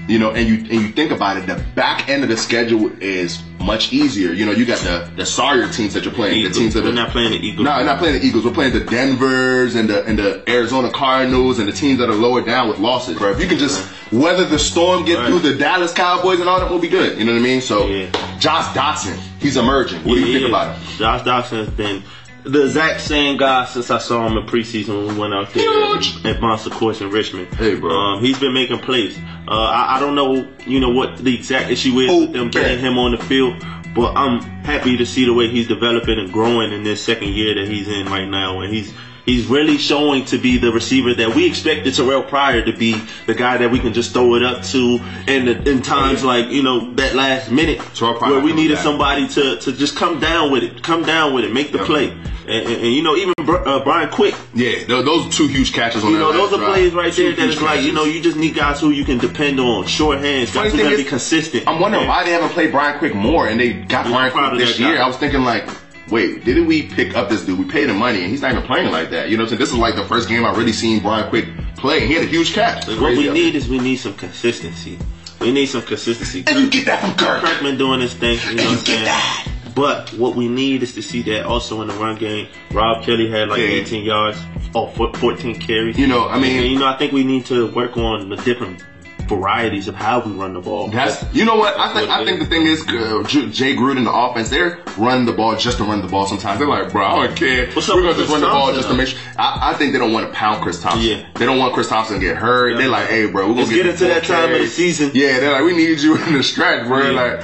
You 0.08 0.18
know, 0.18 0.30
and 0.30 0.48
you 0.48 0.54
and 0.56 0.72
you 0.72 0.88
think 0.88 1.12
about 1.12 1.36
it, 1.36 1.46
the 1.46 1.62
back 1.76 2.08
end 2.08 2.24
of 2.24 2.30
the 2.30 2.36
schedule 2.36 2.90
is 3.00 3.40
much 3.60 3.92
easier. 3.92 4.32
You 4.32 4.44
know, 4.44 4.50
you 4.50 4.64
got 4.64 4.78
the 4.80 5.08
the 5.14 5.24
Sawyer 5.26 5.70
teams 5.70 5.94
that 5.94 6.04
you're 6.04 6.12
playing, 6.14 6.38
Eagles. 6.38 6.54
the 6.54 6.60
teams 6.60 6.74
that 6.74 6.82
We're 6.82 6.92
not 6.92 7.10
playing 7.10 7.30
the 7.32 7.38
Eagles. 7.46 7.64
No, 7.64 7.76
we're 7.76 7.84
not 7.84 7.98
playing 7.98 8.18
the 8.18 8.26
Eagles. 8.26 8.44
We're 8.44 8.50
playing 8.52 8.72
the 8.72 8.80
Denver's 8.80 9.76
and 9.76 9.88
the 9.88 10.02
and 10.04 10.18
the 10.18 10.42
Arizona 10.50 10.90
Cardinals 10.90 11.60
and 11.60 11.68
the 11.68 11.72
teams 11.72 11.98
that 12.00 12.08
are 12.08 12.14
lower 12.14 12.40
down 12.40 12.68
with 12.68 12.78
losses. 12.78 13.18
Bro, 13.18 13.32
if 13.32 13.40
you 13.40 13.46
can 13.46 13.58
just 13.58 13.88
weather 14.10 14.44
the 14.46 14.58
storm, 14.58 15.04
get 15.04 15.18
Right. 15.18 15.28
through 15.28 15.40
the 15.40 15.54
Dallas 15.56 15.92
Cowboys 15.92 16.40
and 16.40 16.48
all 16.48 16.58
that, 16.58 16.70
will 16.70 16.78
be 16.80 16.88
good. 16.88 17.16
You 17.18 17.24
know 17.24 17.32
what 17.32 17.38
I 17.38 17.42
mean? 17.42 17.60
So, 17.60 17.86
Yeah. 17.86 18.10
Josh 18.40 18.64
Doctson, 18.74 19.16
he's 19.38 19.56
emerging. 19.58 20.02
What 20.02 20.14
do 20.14 20.20
you 20.22 20.38
think 20.38 20.48
about 20.48 20.74
him? 20.74 20.82
Josh 20.98 21.20
Doctson 21.22 21.58
has 21.66 21.68
been 21.70 22.02
the 22.44 22.64
exact 22.64 23.00
same 23.00 23.36
guy 23.36 23.64
since 23.66 23.90
I 23.90 23.98
saw 23.98 24.26
him 24.26 24.36
in 24.36 24.46
preseason 24.46 25.06
when 25.06 25.14
we 25.14 25.20
went 25.20 25.34
out 25.34 25.52
there 25.52 25.62
Huge. 25.62 26.24
at 26.24 26.40
Bon 26.40 26.58
Secours 26.58 27.00
in 27.00 27.10
Richmond. 27.10 27.52
Hey, 27.54 27.74
bro. 27.74 27.90
Um, 27.90 28.22
he's 28.22 28.38
been 28.38 28.54
making 28.54 28.78
plays. 28.78 29.16
Uh, 29.48 29.52
I, 29.52 29.96
I 29.96 30.00
don't 30.00 30.14
know, 30.14 30.48
you 30.66 30.80
know, 30.80 30.90
what 30.90 31.18
the 31.18 31.34
exact 31.34 31.70
issue 31.70 31.98
is 31.98 32.10
Who 32.10 32.20
with 32.22 32.32
them 32.32 32.50
getting 32.50 32.78
him 32.78 32.98
on 32.98 33.12
the 33.12 33.18
field, 33.18 33.62
But 33.94 34.16
I'm 34.16 34.40
happy 34.40 34.96
to 34.96 35.06
see 35.06 35.24
the 35.24 35.34
way 35.34 35.48
he's 35.48 35.68
developing 35.68 36.18
and 36.18 36.32
growing 36.32 36.72
in 36.72 36.84
this 36.84 37.04
second 37.04 37.28
year 37.28 37.54
that 37.54 37.68
he's 37.68 37.88
in 37.88 38.06
right 38.06 38.28
now, 38.28 38.60
and 38.60 38.72
he's 38.72 38.92
he's 39.26 39.46
really 39.46 39.78
showing 39.78 40.24
to 40.26 40.38
be 40.38 40.58
the 40.58 40.72
receiver 40.72 41.14
that 41.14 41.34
we 41.34 41.46
expected 41.46 41.92
Terrelle 41.94 42.28
Pryor 42.28 42.62
to 42.64 42.72
be, 42.76 43.00
the 43.26 43.34
guy 43.34 43.56
that 43.58 43.70
we 43.70 43.78
can 43.78 43.92
just 43.92 44.12
throw 44.12 44.34
it 44.34 44.42
up 44.42 44.62
to 44.64 45.00
in 45.26 45.44
the, 45.46 45.70
in 45.70 45.82
times 45.82 46.24
like 46.24 46.48
you 46.50 46.62
know 46.62 46.92
that 46.94 47.14
last 47.14 47.50
minute 47.50 47.80
where 48.00 48.40
we 48.40 48.52
needed 48.52 48.78
somebody 48.78 49.28
to 49.28 49.56
to 49.58 49.72
just 49.72 49.96
come 49.96 50.20
down 50.20 50.50
with 50.52 50.62
it, 50.62 50.82
come 50.82 51.02
down 51.02 51.34
with 51.34 51.44
it, 51.44 51.52
make 51.52 51.72
the 51.72 51.78
Yep. 51.78 51.86
play, 51.86 52.08
and, 52.10 52.48
and, 52.48 52.68
and, 52.82 52.94
you 52.94 53.02
know 53.02 53.16
even 53.16 53.32
uh, 53.38 53.82
Brian 53.82 54.08
Quick. 54.10 54.34
Yeah, 54.54 54.84
tho- 54.86 55.02
those 55.02 55.26
are 55.26 55.30
two 55.30 55.46
huge 55.48 55.72
catches 55.72 56.04
on 56.04 56.12
You 56.12 56.18
know, 56.18 56.32
those 56.32 56.52
are 56.52 56.58
drive. 56.58 56.68
plays 56.74 56.92
right 56.92 57.12
Two 57.12 57.22
there 57.34 57.46
that 57.46 57.52
huge 57.54 57.60
like, 57.62 57.82
you 57.82 57.92
know, 57.92 58.04
you 58.04 58.20
just 58.20 58.36
need 58.36 58.54
guys 58.54 58.80
who 58.80 58.90
you 58.90 59.04
can 59.04 59.18
depend 59.18 59.58
on, 59.60 59.86
short 59.86 60.18
hands, 60.20 60.50
Funny 60.50 60.66
guys 60.70 60.72
who 60.72 60.78
thing 60.78 60.86
gonna 60.92 60.96
be 61.02 61.08
consistent. 61.08 61.64
I'm 61.66 61.80
wondering 61.80 62.04
Yeah. 62.04 62.08
why 62.10 62.24
they 62.24 62.30
haven't 62.30 62.50
played 62.50 62.70
Brian 62.70 62.98
Quick 62.98 63.14
more, 63.14 63.48
and 63.48 63.58
they 63.58 63.72
got 63.72 64.06
Brian 64.06 64.30
Quick 64.32 64.58
this 64.58 64.76
that 64.76 64.82
guy. 64.82 64.90
year. 64.92 65.02
I 65.02 65.06
was 65.06 65.16
thinking 65.16 65.42
like, 65.42 65.68
wait, 66.10 66.44
didn't 66.44 66.66
we 66.66 66.82
pick 66.82 67.16
up 67.16 67.28
this 67.28 67.44
dude? 67.44 67.58
We 67.58 67.64
paid 67.64 67.88
him 67.88 67.96
money, 67.96 68.20
and 68.22 68.30
he's 68.30 68.42
not 68.42 68.52
even 68.52 68.64
playing 68.64 68.90
like 68.90 69.10
that. 69.10 69.28
You 69.30 69.36
know 69.36 69.42
what 69.44 69.52
I'm 69.52 69.58
saying? 69.58 69.60
This 69.60 69.70
is 69.72 69.78
like 69.78 69.94
the 69.96 70.04
first 70.04 70.28
game 70.28 70.44
I've 70.44 70.56
really 70.56 70.72
seen 70.72 71.00
Brian 71.02 71.28
Quick 71.28 71.46
play. 71.76 72.06
He 72.06 72.14
had 72.14 72.22
a 72.24 72.26
huge 72.26 72.52
catch. 72.52 72.86
What 72.86 73.16
we 73.16 73.30
need 73.30 73.54
is 73.54 73.68
we 73.68 73.78
need 73.78 73.96
some 73.96 74.14
consistency. 74.14 74.98
We 75.40 75.50
need 75.52 75.66
some 75.66 75.82
consistency. 75.82 76.44
and 76.46 76.58
you 76.64 76.70
get 76.70 76.86
that 76.86 77.00
from 77.00 77.14
Kirk. 77.14 77.42
Kirkman 77.42 77.78
doing 77.78 78.00
his 78.00 78.12
thing, 78.14 78.38
you 78.50 78.56
know 78.56 78.64
what 78.64 78.72
I'm 78.72 78.84
saying? 78.84 79.04
that. 79.04 79.46
But 79.74 80.10
what 80.14 80.34
we 80.34 80.48
need 80.48 80.82
is 80.82 80.94
to 80.94 81.02
see 81.02 81.22
that 81.22 81.46
also 81.46 81.80
in 81.80 81.88
the 81.88 81.94
run 81.94 82.16
game. 82.16 82.48
Rob 82.72 83.04
Kelley 83.04 83.30
had 83.30 83.48
like 83.48 83.60
Yeah. 83.60 83.66
18 83.68 84.04
yards, 84.04 84.38
oh, 84.74 84.88
four- 84.88 85.14
14 85.14 85.58
carries. 85.60 85.96
You 85.96 86.08
know, 86.08 86.28
I 86.28 86.38
mean- 86.38 86.56
And, 86.58 86.66
you 86.66 86.78
know, 86.78 86.86
I 86.86 86.96
think 86.98 87.12
we 87.12 87.22
need 87.24 87.46
to 87.46 87.68
work 87.72 87.96
on 87.96 88.28
the 88.28 88.36
different 88.36 88.82
varieties 89.30 89.86
of 89.88 89.94
how 89.94 90.20
we 90.20 90.32
run 90.32 90.52
the 90.52 90.60
ball. 90.60 90.88
That's 90.88 91.22
you 91.32 91.44
know 91.44 91.54
what 91.54 91.78
I 91.78 91.94
think. 91.94 92.08
what 92.08 92.20
I 92.20 92.24
think 92.24 92.40
is. 92.40 92.48
the 92.48 92.50
thing 92.50 92.66
is, 92.66 92.80
uh, 92.82 93.50
Jay 93.50 93.74
Gruden, 93.76 94.04
the 94.04 94.12
offense, 94.12 94.50
they're 94.50 94.82
running 94.98 95.24
the 95.24 95.32
ball 95.32 95.56
just 95.56 95.78
to 95.78 95.84
run 95.84 96.02
the 96.02 96.08
ball. 96.08 96.26
Sometimes 96.26 96.58
they're 96.58 96.68
like, 96.68 96.90
bro, 96.90 97.06
I 97.06 97.26
don't 97.26 97.36
care. 97.36 97.70
What's 97.70 97.88
We're 97.88 98.02
gonna 98.02 98.14
just 98.14 98.30
run 98.30 98.40
the 98.42 98.48
ball 98.48 98.74
just 98.74 98.88
to 98.88 98.94
make 98.94 99.08
sure. 99.08 99.18
I, 99.38 99.70
I 99.70 99.74
think 99.78 99.92
they 99.92 99.98
don't 99.98 100.12
want 100.12 100.26
to 100.26 100.32
pound 100.34 100.62
Chris 100.62 100.82
Thompson. 100.82 101.08
Yeah. 101.08 101.26
They 101.36 101.46
don't 101.46 101.58
want 101.58 101.72
Chris 101.72 101.88
Thompson 101.88 102.18
to 102.18 102.20
get 102.20 102.36
hurt. 102.36 102.76
They're 102.76 102.88
like, 102.88 103.08
hey, 103.08 103.30
bro, 103.30 103.46
we're 103.46 103.54
gonna 103.54 103.70
Let's 103.70 103.70
get 103.70 103.86
into 103.86 104.04
more 104.04 104.14
that 104.14 104.24
time 104.24 104.52
of 104.52 104.60
the 104.60 104.66
season. 104.66 105.12
Yeah, 105.14 105.38
they're 105.40 105.52
like, 105.52 105.64
we 105.64 105.76
need 105.76 106.00
you 106.00 106.16
in 106.26 106.34
the 106.34 106.42
stretch, 106.42 106.86
bro. 106.86 107.10
Yeah. 107.10 107.20
Like, 107.20 107.40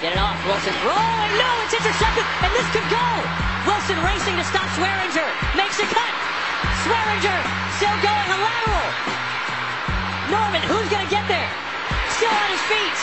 Get 0.00 0.16
it 0.16 0.18
off. 0.18 0.40
Wilson. 0.48 0.72
Oh, 0.88 0.96
and 0.96 1.32
no, 1.36 1.48
it's 1.68 1.76
intercepted, 1.76 2.24
and 2.24 2.50
this 2.56 2.64
could 2.72 2.88
go. 2.88 3.04
Wilson 3.68 4.00
racing 4.00 4.32
to 4.40 4.44
stop 4.48 4.64
Swearinger. 4.80 5.28
Makes 5.60 5.76
a 5.76 5.84
cut. 5.92 6.14
Swearinger 6.88 7.36
still 7.76 7.96
going 8.00 8.28
a 8.32 8.38
lateral. 8.40 8.88
Norman, 10.30 10.62
who's 10.66 10.88
going 10.88 11.04
to 11.04 11.10
get 11.10 11.26
there? 11.28 11.48
Still 12.16 12.30
on 12.32 12.48
his 12.54 12.62
feet. 12.70 12.96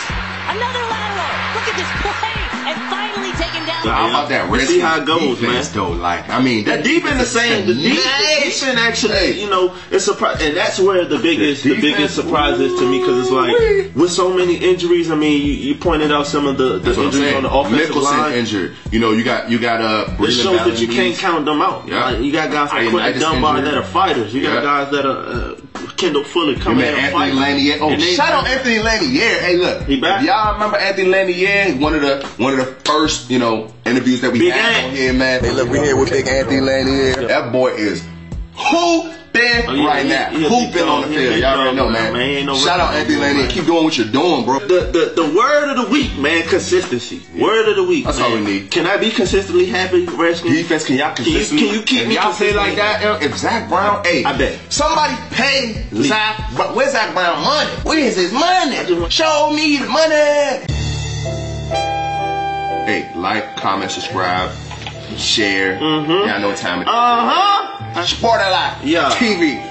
Another 0.48 0.84
lateral. 0.88 1.34
Look 1.56 1.68
at 1.68 1.76
this 1.76 1.92
play. 2.04 2.34
And 2.68 2.76
finally 2.92 3.32
taken 3.40 3.66
down. 3.66 3.86
Yeah. 3.86 3.96
how 3.96 4.10
about 4.10 4.30
that? 4.30 4.50
We'll 4.52 4.60
see 4.66 4.80
how 4.82 5.00
it 5.02 5.06
goes, 5.06 5.40
defense, 5.40 5.74
man. 5.74 5.86
Though, 5.86 5.92
like, 5.92 6.28
I 6.28 6.42
mean, 6.42 6.66
That 6.66 6.84
deep 6.84 7.06
in 7.06 7.18
the 7.18 7.26
same, 7.26 7.66
the 7.66 7.74
deep, 7.74 7.96
the 7.96 8.44
deep 8.44 8.64
in 8.68 8.78
actually, 8.78 9.14
Hey. 9.14 9.40
you 9.42 9.50
know, 9.50 9.74
it's 9.90 10.04
surprise, 10.04 10.42
and 10.42 10.56
that's 10.58 10.78
where 10.78 11.06
the 11.06 11.18
biggest, 11.18 11.64
the, 11.64 11.70
defense, 11.76 11.82
biggest 11.96 12.16
surprise 12.16 12.60
is 12.60 12.78
to 12.78 12.90
me 12.92 13.00
because 13.00 13.22
it's 13.24 13.32
like 13.32 13.96
with 13.96 14.12
so 14.12 14.34
many 14.36 14.58
injuries. 14.58 15.10
I 15.10 15.16
mean, 15.16 15.42
you, 15.46 15.54
you 15.54 15.76
pointed 15.76 16.12
out 16.12 16.28
some 16.28 16.46
of 16.46 16.58
the, 16.58 16.74
the 16.74 16.80
That's 16.80 16.98
what 16.98 17.08
I'm 17.08 17.14
injuries 17.14 17.34
on 17.36 17.44
the 17.44 17.52
offensive 17.54 17.88
Nicholson 17.88 18.18
line. 18.18 18.34
injured. 18.34 18.76
You 18.92 19.00
know, 19.00 19.12
you 19.14 19.24
got 19.24 19.50
you 19.50 19.60
got 19.60 19.80
uh. 19.80 20.14
It 20.20 20.32
shows 20.34 20.66
that 20.66 20.82
you 20.82 20.90
can't 20.90 21.16
count 21.18 21.46
them 21.46 21.62
out. 21.62 21.88
Yeah. 21.88 22.04
Like, 22.12 22.20
you 22.22 22.34
got 22.34 22.52
guys 22.52 22.70
like 22.72 22.82
Ian 22.84 22.92
Quinton 22.92 23.22
Dunbar 23.22 23.58
injured. 23.60 23.74
that 23.74 23.78
are 23.80 23.86
fighters. 23.88 24.34
You 24.34 24.42
got 24.44 24.56
Yeah. 24.56 24.62
guys 24.62 24.92
that 24.92 25.06
are 25.06 25.18
uh, 25.54 25.56
Kendall 25.98 26.24
Fuller 26.24 26.56
coming 26.60 26.80
met 26.80 26.90
in 26.94 27.00
and 27.00 27.06
Anthony 27.06 27.32
fighting. 27.32 27.36
Lanier. 27.40 27.78
Oh, 27.82 27.90
And 27.90 28.02
shout 28.02 28.32
out 28.32 28.46
Anthony 28.48 28.80
Lanier. 28.80 29.40
Hey, 29.40 29.58
look, 29.58 29.84
He 29.84 30.00
back? 30.00 30.24
y'all 30.24 30.54
remember 30.54 30.78
Anthony 30.78 31.08
Lanier? 31.10 31.76
One 31.78 31.96
of 31.96 32.02
the 32.02 32.26
one 32.38 32.54
of 32.54 32.60
the 32.60 32.72
first, 32.86 33.30
you 33.32 33.40
know, 33.40 33.74
interviews 33.86 34.22
that 34.22 34.32
we 34.32 34.40
Big 34.40 34.52
had 34.54 34.76
Ant. 34.76 34.86
on 34.92 34.96
here, 34.96 35.14
man. 35.14 35.44
Hey, 35.44 35.52
look, 35.52 35.70
we 35.70 35.80
here 35.80 35.96
with 35.98 36.10
Big 36.12 36.28
Anthony 36.28 36.62
Lanier. 36.62 37.28
That 37.28 37.52
boy 37.52 37.74
is 37.74 38.04
hooping 39.34 39.70
Oh, 39.70 39.74
yeah, 39.74 39.88
right 39.88 40.04
he- 40.04 40.10
now, 40.10 40.30
he 40.30 40.44
hooping 40.44 40.88
on 40.88 41.02
the 41.02 41.08
dog. 41.08 41.10
He 41.10 41.16
a 41.16 41.30
field. 41.30 41.40
Y'all 41.42 41.60
already 41.60 41.76
know, 41.78 41.90
man. 41.90 41.94
man. 42.04 42.14
Man, 42.14 42.30
he 42.30 42.36
ain't 42.38 42.46
no 42.46 42.56
shout 42.56 42.80
out 42.80 42.94
Anthony 42.94 43.42
dude, 43.42 43.50
Keep 43.52 43.66
doing 43.66 43.84
what 43.84 43.98
you're 43.98 44.08
doing, 44.08 44.46
bro. 44.46 44.60
The, 44.60 44.92
the 44.92 45.22
the 45.24 45.36
word 45.38 45.70
of 45.72 45.86
the 45.86 45.92
week, 45.92 46.18
man, 46.18 46.48
consistency. 46.48 47.22
Word 47.38 47.68
of 47.70 47.76
the 47.76 47.84
week. 47.84 48.06
That's 48.06 48.20
man. 48.20 48.32
all 48.32 48.38
we 48.38 48.44
need. 48.46 48.72
Can 48.72 48.86
I 48.88 48.98
be 48.98 49.12
consistently 49.12 49.66
happy, 49.66 50.06
Redskins? 50.06 50.54
Defense, 50.56 50.86
can 50.86 50.98
y'all 50.98 51.14
Can 51.16 51.26
you- 51.26 51.32
consistently? 51.34 51.68
can 51.68 51.76
you 51.76 51.82
keep 51.84 52.08
y'all 52.14 52.24
consistently 52.32 52.56
like 52.58 52.76
that? 52.78 53.22
If 53.24 53.38
Zach 53.38 53.70
Brown, 53.70 54.04
hey, 54.04 54.24
I 54.24 54.38
bet. 54.38 54.60
somebody 54.70 55.16
pay 55.32 55.86
Lee. 55.92 56.08
Zach. 56.08 56.40
But 56.58 56.76
where's 56.76 56.92
Zach 56.94 57.14
Brown 57.14 57.44
money? 57.44 57.70
Where's 57.84 58.16
his 58.16 58.32
money? 58.32 58.76
Show 59.10 59.52
me 59.54 59.78
the 59.78 59.88
money. 59.88 60.66
Hey, 62.88 63.12
like, 63.16 63.58
comment, 63.58 63.92
subscribe, 63.92 64.50
share. 65.18 65.78
Mm-hmm. 65.78 66.10
Y'all 66.30 66.40
know 66.40 66.48
what 66.50 66.58
time 66.58 66.80
it 66.80 66.84
is. 66.84 66.88
Uh 66.88 66.94
huh. 67.30 67.77
Sport 68.06 68.42
a 68.42 68.50
lot. 68.50 68.84
Yeah. 68.84 69.10
TV. 69.12 69.64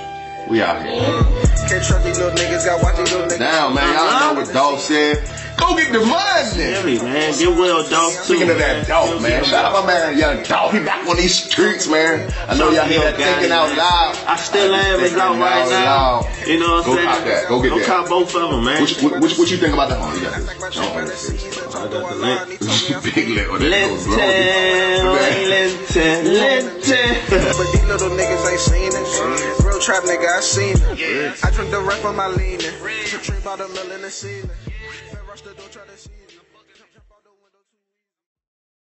We 0.49 0.63
out 0.63 0.83
here. 0.83 1.23
Can't 1.69 1.85
trust 1.85 2.05
these 2.05 2.19
little 2.19 2.37
niggas, 2.37 2.65
got 2.65 2.83
watch 2.83 2.97
these 2.97 3.13
little 3.13 3.27
niggas. 3.29 3.39
Now, 3.39 3.69
man, 3.69 3.95
y'all 3.95 4.35
know 4.35 4.41
what 4.41 4.53
Dolph 4.53 4.81
said. 4.81 5.19
Go 5.57 5.75
get 5.75 5.93
the 5.93 6.01
money. 6.05 6.53
Really, 6.57 6.99
man. 7.01 7.33
Get 7.39 7.49
well, 7.57 7.89
dog. 7.89 8.13
Speaking 8.13 8.51
of 8.51 8.59
that 8.59 8.87
Dolph, 8.87 9.23
man, 9.23 9.43
shout 9.45 9.65
out 9.65 9.73
my 9.73 9.87
man, 9.87 10.19
young 10.19 10.43
Dolph. 10.45 10.73
He 10.73 10.81
back 10.81 11.07
on 11.09 11.17
these 11.17 11.35
streets, 11.35 11.89
man. 11.89 12.31
I 12.49 12.57
know 12.57 12.71
y'all 12.71 12.85
hear 12.85 13.01
that 13.01 13.17
thinking 13.17 13.51
out 13.53 13.73
loud. 13.77 14.17
I 14.29 14.37
still 14.37 14.75
am 14.75 15.01
is 15.01 15.15
out 15.17 15.33
Thinking 15.33 15.41
right 15.41 15.69
now. 15.71 16.21
loud. 16.21 16.47
You 16.47 16.61
know 16.61 16.83
what 16.85 16.87
I'm 16.87 16.95
saying? 16.95 17.07
Go 17.07 17.13
cop 17.13 17.25
that. 17.25 17.49
Go 17.49 17.63
get 17.63 17.69
Go 17.71 17.79
that. 17.79 17.87
cop 17.87 18.09
both 18.09 18.35
of 18.37 18.51
them, 18.51 18.65
man. 18.65 18.81
Which, 18.83 19.01
what 19.39 19.51
you 19.51 19.57
think 19.57 19.73
about 19.75 19.89
that? 19.89 19.99
Oh, 20.01 20.15
you 20.15 20.21
got 20.23 20.37
this. 20.37 20.47
Like 20.47 20.59
Don't 20.61 20.73
shit, 20.73 20.83
hold 20.85 20.95
got 20.95 21.03
it. 21.03 21.11
the 21.11 21.17
season, 21.17 21.71
talk 21.73 21.91
to 21.91 21.99
a 22.05 22.15
line, 22.15 22.51
he 22.51 22.57
told 22.61 22.77
me 22.85 22.95
I'm 22.95 23.03
Big 23.17 23.29
lip 23.33 23.49
on 23.51 23.59
that. 23.61 23.71
Linton, 23.73 24.13
Linton. 24.13 25.45
Linton, 25.49 26.25
Linton. 26.37 27.17
But 27.57 27.67
these 27.73 27.85
little 27.89 28.13
niggas 28.13 28.45
ain't 28.45 28.61
seen 28.61 28.93
it. 28.93 29.65
Real 29.65 29.81
trap 29.81 30.05
nigga, 30.05 30.29
I 30.37 30.41
seen 30.41 30.77
it. 30.77 31.45
I 31.45 31.51
drink 31.51 31.71
the 31.71 31.81
rep 31.81 32.05
on 32.05 32.15
my 32.17 32.29
leaning. 32.29 32.61
Trip 32.61 33.39
about 33.41 33.61
a 33.61 33.69
mill 33.69 33.91
in 33.93 34.03
the 34.03 34.11
Rush 35.37 35.43
the 35.43 35.53
door, 35.53 35.69
try 35.69 35.86